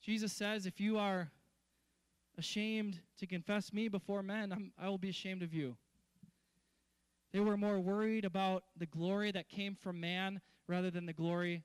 Jesus 0.00 0.32
says, 0.32 0.64
If 0.64 0.80
you 0.80 0.96
are 0.96 1.32
ashamed 2.38 3.00
to 3.18 3.26
confess 3.26 3.72
me 3.72 3.88
before 3.88 4.22
men, 4.22 4.52
I'm, 4.52 4.72
I 4.78 4.88
will 4.88 4.98
be 4.98 5.10
ashamed 5.10 5.42
of 5.42 5.52
you. 5.52 5.76
They 7.32 7.40
were 7.40 7.56
more 7.56 7.80
worried 7.80 8.24
about 8.24 8.64
the 8.76 8.86
glory 8.86 9.32
that 9.32 9.48
came 9.48 9.74
from 9.74 10.00
man 10.00 10.40
rather 10.68 10.90
than 10.90 11.06
the 11.06 11.12
glory 11.12 11.64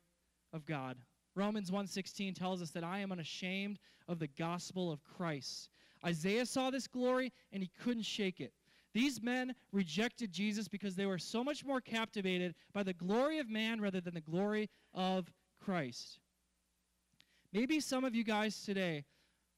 of 0.53 0.65
God. 0.65 0.97
Romans 1.35 1.69
1:16 1.69 2.33
tells 2.33 2.61
us 2.61 2.71
that 2.71 2.83
I 2.83 2.99
am 2.99 3.11
unashamed 3.11 3.79
of 4.07 4.19
the 4.19 4.27
gospel 4.27 4.91
of 4.91 5.03
Christ. 5.03 5.69
Isaiah 6.05 6.45
saw 6.45 6.69
this 6.69 6.87
glory 6.87 7.33
and 7.51 7.61
he 7.61 7.71
couldn't 7.79 8.03
shake 8.03 8.39
it. 8.39 8.53
These 8.93 9.21
men 9.21 9.53
rejected 9.71 10.31
Jesus 10.31 10.67
because 10.67 10.95
they 10.95 11.05
were 11.05 11.19
so 11.19 11.43
much 11.43 11.63
more 11.63 11.81
captivated 11.81 12.55
by 12.73 12.83
the 12.83 12.93
glory 12.93 13.39
of 13.39 13.49
man 13.49 13.79
rather 13.81 14.01
than 14.01 14.13
the 14.13 14.21
glory 14.21 14.69
of 14.93 15.31
Christ. 15.59 16.19
Maybe 17.53 17.79
some 17.79 18.03
of 18.03 18.15
you 18.15 18.23
guys 18.23 18.63
today 18.63 19.05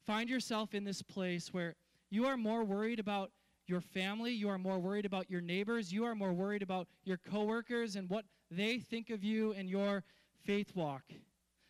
find 0.10 0.28
yourself 0.28 0.74
in 0.74 0.84
this 0.84 1.04
place 1.04 1.54
where 1.54 1.76
you 2.10 2.26
are 2.26 2.36
more 2.36 2.64
worried 2.64 3.00
about 3.00 3.30
your 3.68 3.80
family, 3.80 4.32
you 4.32 4.50
are 4.50 4.58
more 4.58 4.80
worried 4.80 5.06
about 5.06 5.30
your 5.30 5.40
neighbors, 5.40 5.94
you 5.94 6.04
are 6.04 6.16
more 6.16 6.34
worried 6.34 6.64
about 6.64 6.88
your 7.04 7.18
coworkers 7.18 7.96
and 7.96 8.10
what 8.10 8.26
they 8.50 8.80
think 8.80 9.12
of 9.12 9.24
you 9.24 9.52
and 9.52 9.70
your 9.70 10.04
faith 10.44 10.76
walk. 10.76 11.04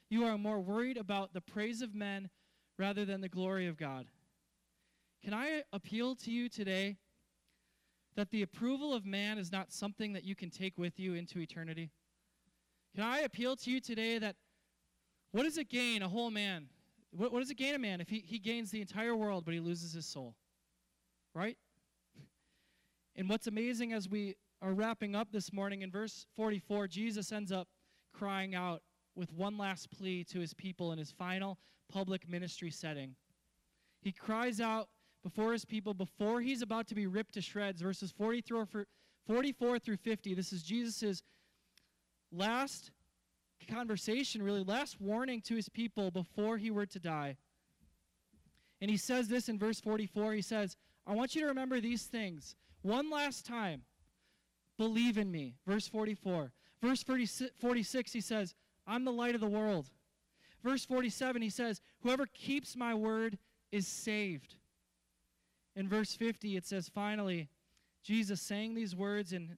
You 0.10 0.24
are 0.24 0.38
more 0.38 0.62
worried 0.62 0.96
about 0.96 1.34
the 1.34 1.42
praise 1.42 1.82
of 1.82 1.94
men 1.94 2.30
rather 2.78 3.04
than 3.04 3.20
the 3.20 3.28
glory 3.28 3.68
of 3.68 3.76
God. 3.76 4.06
Can 5.22 5.34
I 5.34 5.64
appeal 5.74 6.16
to 6.16 6.32
you 6.32 6.48
today 6.48 6.96
that 8.16 8.32
the 8.32 8.42
approval 8.42 8.94
of 8.94 9.06
man 9.06 9.38
is 9.38 9.52
not 9.52 9.74
something 9.74 10.14
that 10.14 10.24
you 10.24 10.34
can 10.34 10.50
take 10.50 10.78
with 10.78 10.98
you 10.98 11.14
into 11.14 11.40
eternity? 11.40 11.92
Can 12.96 13.04
I 13.04 13.20
appeal 13.20 13.58
to 13.58 13.70
you 13.70 13.82
today 13.82 14.18
that 14.18 14.38
what 15.34 15.44
does 15.44 15.58
it 15.58 15.68
gain 15.68 16.02
a 16.02 16.08
whole 16.08 16.32
man? 16.32 16.70
What, 17.12 17.32
what 17.32 17.40
does 17.40 17.50
it 17.50 17.58
gain 17.58 17.76
a 17.76 17.80
man 17.80 18.02
if 18.02 18.10
he, 18.10 18.20
he 18.20 18.40
gains 18.40 18.72
the 18.72 18.82
entire 18.82 19.16
world 19.16 19.46
but 19.46 19.54
he 19.54 19.60
loses 19.60 19.94
his 19.94 20.06
soul? 20.06 20.36
Right? 21.34 21.58
And 23.16 23.28
what's 23.28 23.48
amazing 23.48 23.92
as 23.92 24.08
we 24.08 24.36
are 24.62 24.72
wrapping 24.72 25.14
up 25.14 25.30
this 25.32 25.52
morning 25.52 25.82
in 25.82 25.92
verse 25.92 26.26
44, 26.38 26.88
Jesus 26.88 27.34
ends 27.34 27.52
up 27.52 27.68
crying 28.14 28.56
out 28.56 28.82
with 29.16 29.34
one 29.34 29.58
last 29.58 29.92
plea 29.92 30.24
to 30.26 30.40
his 30.40 30.54
people 30.54 30.94
in 30.94 31.00
his 31.00 31.12
final 31.12 31.58
public 31.92 32.30
ministry 32.30 32.72
setting. 32.72 33.16
He 34.02 34.14
cries 34.14 34.62
out 34.62 34.88
before 35.24 35.52
his 35.52 35.66
people 35.66 35.94
before 35.94 36.40
he's 36.40 36.62
about 36.62 36.88
to 36.88 36.96
be 36.96 37.08
ripped 37.08 37.34
to 37.34 37.42
shreds. 37.42 37.82
Verses 37.82 38.12
44 38.12 38.66
through 39.80 39.98
50. 39.98 40.34
This 40.34 40.54
is 40.54 40.64
Jesus' 40.64 41.22
last 42.32 42.92
conversation, 43.66 44.42
really, 44.42 44.64
last 44.64 45.00
warning 45.00 45.42
to 45.42 45.56
his 45.56 45.70
people 45.70 46.12
before 46.12 46.58
he 46.58 46.72
were 46.72 46.86
to 46.86 47.00
die. 47.00 47.38
And 48.82 48.90
he 48.90 48.98
says 48.98 49.28
this 49.28 49.50
in 49.50 49.60
verse 49.60 49.80
44. 49.80 50.34
He 50.34 50.42
says, 50.42 50.78
I 51.06 51.14
want 51.14 51.36
you 51.36 51.42
to 51.42 51.48
remember 51.48 51.80
these 51.80 52.04
things 52.04 52.56
one 52.82 53.10
last 53.10 53.46
time. 53.46 53.82
Believe 54.78 55.18
in 55.18 55.32
me. 55.32 55.56
Verse 55.68 55.88
44. 55.88 56.52
Verse 56.82 57.04
46, 57.04 58.14
he 58.14 58.22
says, 58.22 58.56
I'm 58.88 59.04
the 59.04 59.12
light 59.12 59.36
of 59.36 59.42
the 59.42 59.48
world. 59.48 59.90
Verse 60.64 60.86
47, 60.86 61.42
he 61.42 61.50
says, 61.50 61.82
Whoever 62.02 62.26
keeps 62.26 62.76
my 62.76 62.94
word 62.94 63.38
is 63.72 63.88
saved. 63.88 64.56
In 65.76 65.88
verse 65.88 66.14
50, 66.14 66.56
it 66.56 66.66
says, 66.66 66.90
Finally, 66.90 67.50
Jesus 68.04 68.42
saying 68.42 68.76
these 68.76 68.96
words 68.96 69.34
and 69.34 69.58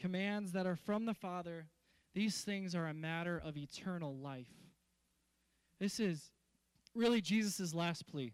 commands 0.00 0.52
that 0.52 0.66
are 0.66 0.76
from 0.76 1.06
the 1.06 1.14
Father, 1.14 1.66
these 2.18 2.40
things 2.40 2.74
are 2.74 2.88
a 2.88 2.94
matter 2.94 3.40
of 3.44 3.56
eternal 3.56 4.16
life. 4.16 4.50
This 5.78 6.00
is 6.00 6.32
really 6.92 7.20
Jesus' 7.20 7.72
last 7.72 8.08
plea. 8.08 8.32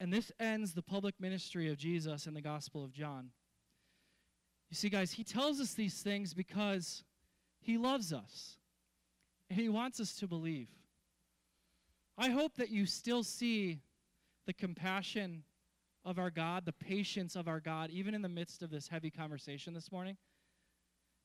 And 0.00 0.12
this 0.12 0.32
ends 0.40 0.72
the 0.72 0.82
public 0.82 1.14
ministry 1.20 1.70
of 1.70 1.78
Jesus 1.78 2.26
in 2.26 2.34
the 2.34 2.40
Gospel 2.40 2.82
of 2.82 2.92
John. 2.92 3.30
You 4.68 4.74
see, 4.74 4.88
guys, 4.88 5.12
he 5.12 5.22
tells 5.22 5.60
us 5.60 5.74
these 5.74 6.02
things 6.02 6.34
because 6.34 7.04
he 7.60 7.78
loves 7.78 8.12
us 8.12 8.56
and 9.48 9.60
he 9.60 9.68
wants 9.68 10.00
us 10.00 10.12
to 10.16 10.26
believe. 10.26 10.70
I 12.18 12.30
hope 12.30 12.56
that 12.56 12.70
you 12.70 12.86
still 12.86 13.22
see 13.22 13.78
the 14.44 14.54
compassion 14.54 15.44
of 16.04 16.18
our 16.18 16.30
God, 16.30 16.64
the 16.64 16.72
patience 16.72 17.36
of 17.36 17.46
our 17.46 17.60
God, 17.60 17.90
even 17.90 18.12
in 18.12 18.22
the 18.22 18.28
midst 18.28 18.64
of 18.64 18.70
this 18.70 18.88
heavy 18.88 19.12
conversation 19.12 19.72
this 19.72 19.92
morning. 19.92 20.16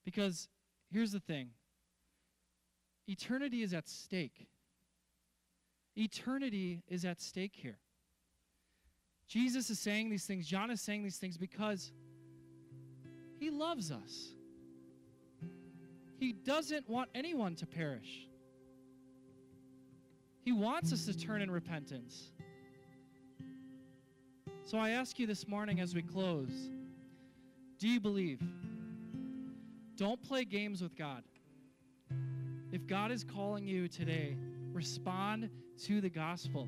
Because 0.05 0.47
here's 0.91 1.11
the 1.11 1.19
thing 1.19 1.49
eternity 3.07 3.63
is 3.63 3.73
at 3.73 3.87
stake. 3.87 4.47
Eternity 5.97 6.83
is 6.87 7.03
at 7.03 7.21
stake 7.21 7.53
here. 7.53 7.77
Jesus 9.27 9.69
is 9.69 9.79
saying 9.79 10.09
these 10.09 10.25
things, 10.25 10.47
John 10.47 10.71
is 10.71 10.81
saying 10.81 11.03
these 11.03 11.17
things 11.17 11.37
because 11.37 11.91
he 13.39 13.49
loves 13.49 13.91
us. 13.91 14.33
He 16.19 16.33
doesn't 16.33 16.87
want 16.89 17.09
anyone 17.15 17.55
to 17.55 17.65
perish. 17.65 18.27
He 20.43 20.51
wants 20.51 20.91
us 20.93 21.05
to 21.05 21.17
turn 21.17 21.41
in 21.41 21.49
repentance. 21.49 22.31
So 24.63 24.77
I 24.77 24.91
ask 24.91 25.19
you 25.19 25.27
this 25.27 25.47
morning 25.47 25.79
as 25.79 25.95
we 25.95 26.01
close 26.01 26.69
do 27.79 27.87
you 27.87 27.99
believe? 27.99 28.39
Don't 30.01 30.19
play 30.19 30.45
games 30.45 30.81
with 30.81 30.97
God. 30.97 31.21
If 32.71 32.87
God 32.87 33.11
is 33.11 33.23
calling 33.23 33.67
you 33.67 33.87
today, 33.87 34.35
respond 34.73 35.47
to 35.85 36.01
the 36.01 36.09
gospel. 36.09 36.67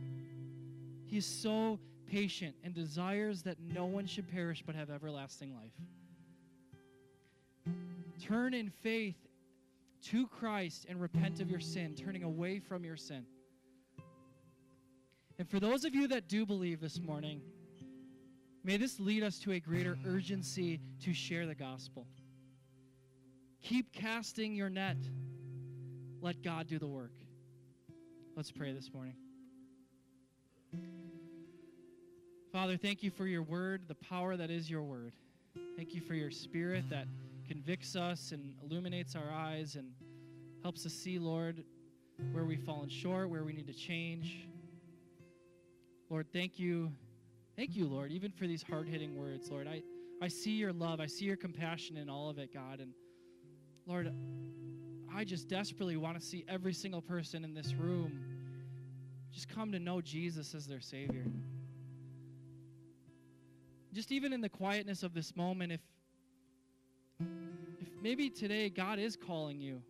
He 1.08 1.18
is 1.18 1.26
so 1.26 1.80
patient 2.06 2.56
and 2.64 2.76
desires 2.76 3.42
that 3.42 3.58
no 3.60 3.86
one 3.86 4.06
should 4.06 4.32
perish 4.32 4.62
but 4.64 4.76
have 4.76 4.92
everlasting 4.92 5.52
life. 5.56 5.72
Turn 8.22 8.54
in 8.54 8.70
faith 8.70 9.18
to 10.12 10.28
Christ 10.28 10.86
and 10.88 11.02
repent 11.02 11.40
of 11.40 11.50
your 11.50 11.60
sin, 11.60 11.96
turning 11.96 12.22
away 12.22 12.60
from 12.60 12.86
your 12.86 12.98
sin. 12.98 13.26
And 15.40 15.50
for 15.50 15.60
those 15.60 15.86
of 15.86 15.96
you 15.96 16.08
that 16.10 16.28
do 16.28 16.46
believe 16.46 16.80
this 16.80 17.00
morning, 17.00 17.42
may 18.64 18.78
this 18.78 19.00
lead 19.00 19.24
us 19.24 19.40
to 19.40 19.54
a 19.54 19.60
greater 19.60 19.98
urgency 20.06 20.80
to 21.02 21.16
share 21.16 21.48
the 21.48 21.56
gospel. 21.56 22.06
Keep 23.64 23.94
casting 23.94 24.54
your 24.54 24.70
net. 24.70 24.98
Let 26.22 26.44
God 26.44 26.68
do 26.68 26.78
the 26.78 26.88
work. 26.88 27.14
Let's 28.36 28.52
pray 28.52 28.74
this 28.74 28.94
morning. 28.94 29.16
Father, 32.52 32.76
thank 32.76 33.02
you 33.04 33.10
for 33.10 33.26
your 33.26 33.42
word, 33.42 33.84
the 33.88 33.96
power 33.96 34.36
that 34.36 34.52
is 34.52 34.70
your 34.70 34.84
word. 34.84 35.14
Thank 35.78 35.96
you 35.96 36.02
for 36.02 36.14
your 36.14 36.30
spirit 36.30 36.84
that 36.90 37.08
convicts 37.48 37.96
us 37.96 38.32
and 38.34 38.54
illuminates 38.64 39.16
our 39.16 39.32
eyes 39.32 39.76
and 39.76 39.92
helps 40.62 40.86
us 40.86 40.94
see, 40.94 41.18
Lord, 41.18 41.64
where 42.32 42.44
we've 42.44 42.64
fallen 42.64 42.90
short, 42.90 43.30
where 43.30 43.46
we 43.46 43.54
need 43.54 43.68
to 43.68 43.74
change. 43.74 44.46
Lord, 46.10 46.28
thank 46.34 46.60
you. 46.60 46.92
Thank 47.56 47.76
you, 47.76 47.88
Lord, 47.88 48.12
even 48.12 48.32
for 48.32 48.46
these 48.46 48.62
hard 48.62 48.90
hitting 48.90 49.16
words, 49.16 49.50
Lord. 49.50 49.68
I, 49.68 49.82
I 50.22 50.28
see 50.28 50.52
your 50.52 50.74
love. 50.74 51.00
I 51.00 51.06
see 51.06 51.26
your 51.26 51.38
compassion 51.38 51.96
in 51.98 52.10
all 52.10 52.30
of 52.30 52.40
it, 52.40 52.54
God. 52.54 52.80
And 52.80 52.94
Lord, 53.86 54.14
I 55.14 55.24
just 55.24 55.48
desperately 55.48 55.98
want 55.98 56.20
to 56.20 56.26
see 56.26 56.46
every 56.48 56.74
single 56.74 57.02
person 57.02 57.44
in 57.44 57.54
this 57.54 57.74
room 57.74 58.20
just 59.32 59.50
come 59.50 59.72
to 59.72 59.80
know 59.80 60.02
Jesus 60.02 60.54
as 60.54 60.68
their 60.68 60.82
Savior 60.82 61.26
just 63.94 64.12
even 64.12 64.34
in 64.34 64.42
the 64.42 64.50
quietness 64.50 65.04
of 65.04 65.14
this 65.14 65.36
moment, 65.36 65.72
if 65.72 65.82
if 67.80 67.90
maybe 68.02 68.30
today 68.30 68.70
God 68.70 68.98
is 68.98 69.16
calling 69.16 69.62
you 69.62 69.82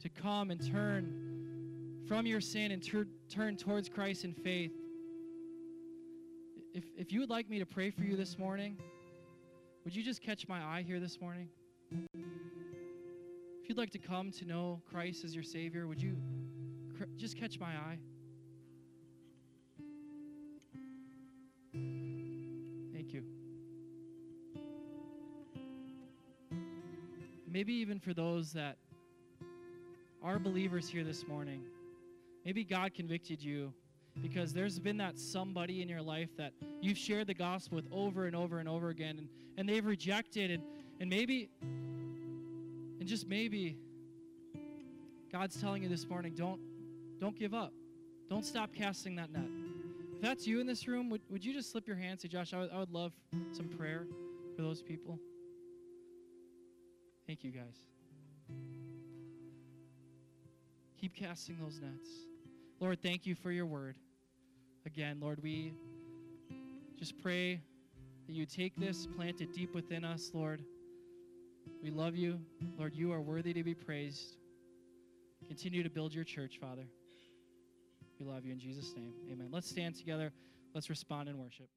to 0.00 0.08
come 0.08 0.50
and 0.50 0.64
turn 0.70 2.04
from 2.06 2.26
your 2.26 2.40
sin 2.40 2.72
and 2.72 2.82
tur- 2.82 3.08
turn 3.28 3.56
towards 3.56 3.88
Christ 3.88 4.24
in 4.24 4.34
faith, 4.34 4.72
if, 6.74 6.84
if 6.96 7.12
you 7.12 7.20
would 7.20 7.30
like 7.30 7.48
me 7.48 7.58
to 7.58 7.66
pray 7.66 7.90
for 7.90 8.02
you 8.02 8.16
this 8.16 8.38
morning, 8.38 8.76
would 9.84 9.96
you 9.96 10.02
just 10.02 10.20
catch 10.20 10.46
my 10.46 10.62
eye 10.62 10.84
here 10.86 11.00
this 11.00 11.20
morning? 11.20 11.48
You'd 13.70 13.78
like 13.78 13.90
to 13.90 13.98
come 13.98 14.32
to 14.32 14.44
know 14.44 14.82
Christ 14.90 15.22
as 15.22 15.32
your 15.32 15.44
Savior, 15.44 15.86
would 15.86 16.02
you 16.02 16.16
cr- 16.98 17.04
just 17.16 17.38
catch 17.38 17.60
my 17.60 17.68
eye? 17.68 17.98
Thank 22.92 23.12
you. 23.12 23.22
Maybe 27.46 27.72
even 27.74 28.00
for 28.00 28.12
those 28.12 28.52
that 28.54 28.76
are 30.20 30.40
believers 30.40 30.88
here 30.88 31.04
this 31.04 31.28
morning, 31.28 31.62
maybe 32.44 32.64
God 32.64 32.92
convicted 32.92 33.40
you 33.40 33.72
because 34.20 34.52
there's 34.52 34.80
been 34.80 34.96
that 34.96 35.16
somebody 35.16 35.80
in 35.80 35.88
your 35.88 36.02
life 36.02 36.36
that 36.36 36.54
you've 36.80 36.98
shared 36.98 37.28
the 37.28 37.34
gospel 37.34 37.76
with 37.76 37.86
over 37.92 38.26
and 38.26 38.34
over 38.34 38.58
and 38.58 38.68
over 38.68 38.88
again, 38.88 39.18
and, 39.18 39.28
and 39.56 39.68
they've 39.68 39.86
rejected, 39.86 40.50
and, 40.50 40.64
and 40.98 41.08
maybe, 41.08 41.50
and 43.00 43.08
just 43.08 43.26
maybe, 43.26 43.78
God's 45.32 45.60
telling 45.60 45.82
you 45.82 45.88
this 45.88 46.06
morning, 46.06 46.34
don't, 46.34 46.60
don't 47.18 47.36
give 47.36 47.54
up. 47.54 47.72
Don't 48.28 48.44
stop 48.44 48.74
casting 48.74 49.16
that 49.16 49.32
net. 49.32 49.48
If 50.14 50.20
that's 50.20 50.46
you 50.46 50.60
in 50.60 50.66
this 50.66 50.86
room, 50.86 51.08
would, 51.08 51.22
would 51.30 51.44
you 51.44 51.54
just 51.54 51.72
slip 51.72 51.88
your 51.88 51.96
hand? 51.96 52.20
Say, 52.20 52.28
Josh, 52.28 52.52
I 52.52 52.58
would, 52.58 52.70
I 52.70 52.78
would 52.78 52.92
love 52.92 53.12
some 53.52 53.68
prayer 53.68 54.06
for 54.54 54.62
those 54.62 54.82
people. 54.82 55.18
Thank 57.26 57.42
you, 57.42 57.50
guys. 57.50 57.78
Keep 61.00 61.16
casting 61.16 61.56
those 61.58 61.80
nets. 61.80 62.08
Lord, 62.78 63.00
thank 63.02 63.24
you 63.24 63.34
for 63.34 63.50
your 63.50 63.66
word. 63.66 63.96
Again, 64.84 65.18
Lord, 65.20 65.42
we 65.42 65.72
just 66.98 67.18
pray 67.22 67.60
that 68.26 68.34
you 68.34 68.44
take 68.44 68.76
this, 68.76 69.06
plant 69.06 69.40
it 69.40 69.54
deep 69.54 69.74
within 69.74 70.04
us, 70.04 70.30
Lord. 70.34 70.62
We 71.82 71.90
love 71.90 72.14
you. 72.14 72.40
Lord, 72.78 72.94
you 72.94 73.12
are 73.12 73.20
worthy 73.20 73.54
to 73.54 73.64
be 73.64 73.74
praised. 73.74 74.36
Continue 75.46 75.82
to 75.82 75.90
build 75.90 76.12
your 76.12 76.24
church, 76.24 76.58
Father. 76.60 76.84
We 78.18 78.26
love 78.26 78.44
you 78.44 78.52
in 78.52 78.58
Jesus' 78.58 78.92
name. 78.94 79.14
Amen. 79.32 79.48
Let's 79.50 79.68
stand 79.68 79.94
together. 79.96 80.32
Let's 80.74 80.90
respond 80.90 81.28
in 81.28 81.38
worship. 81.38 81.68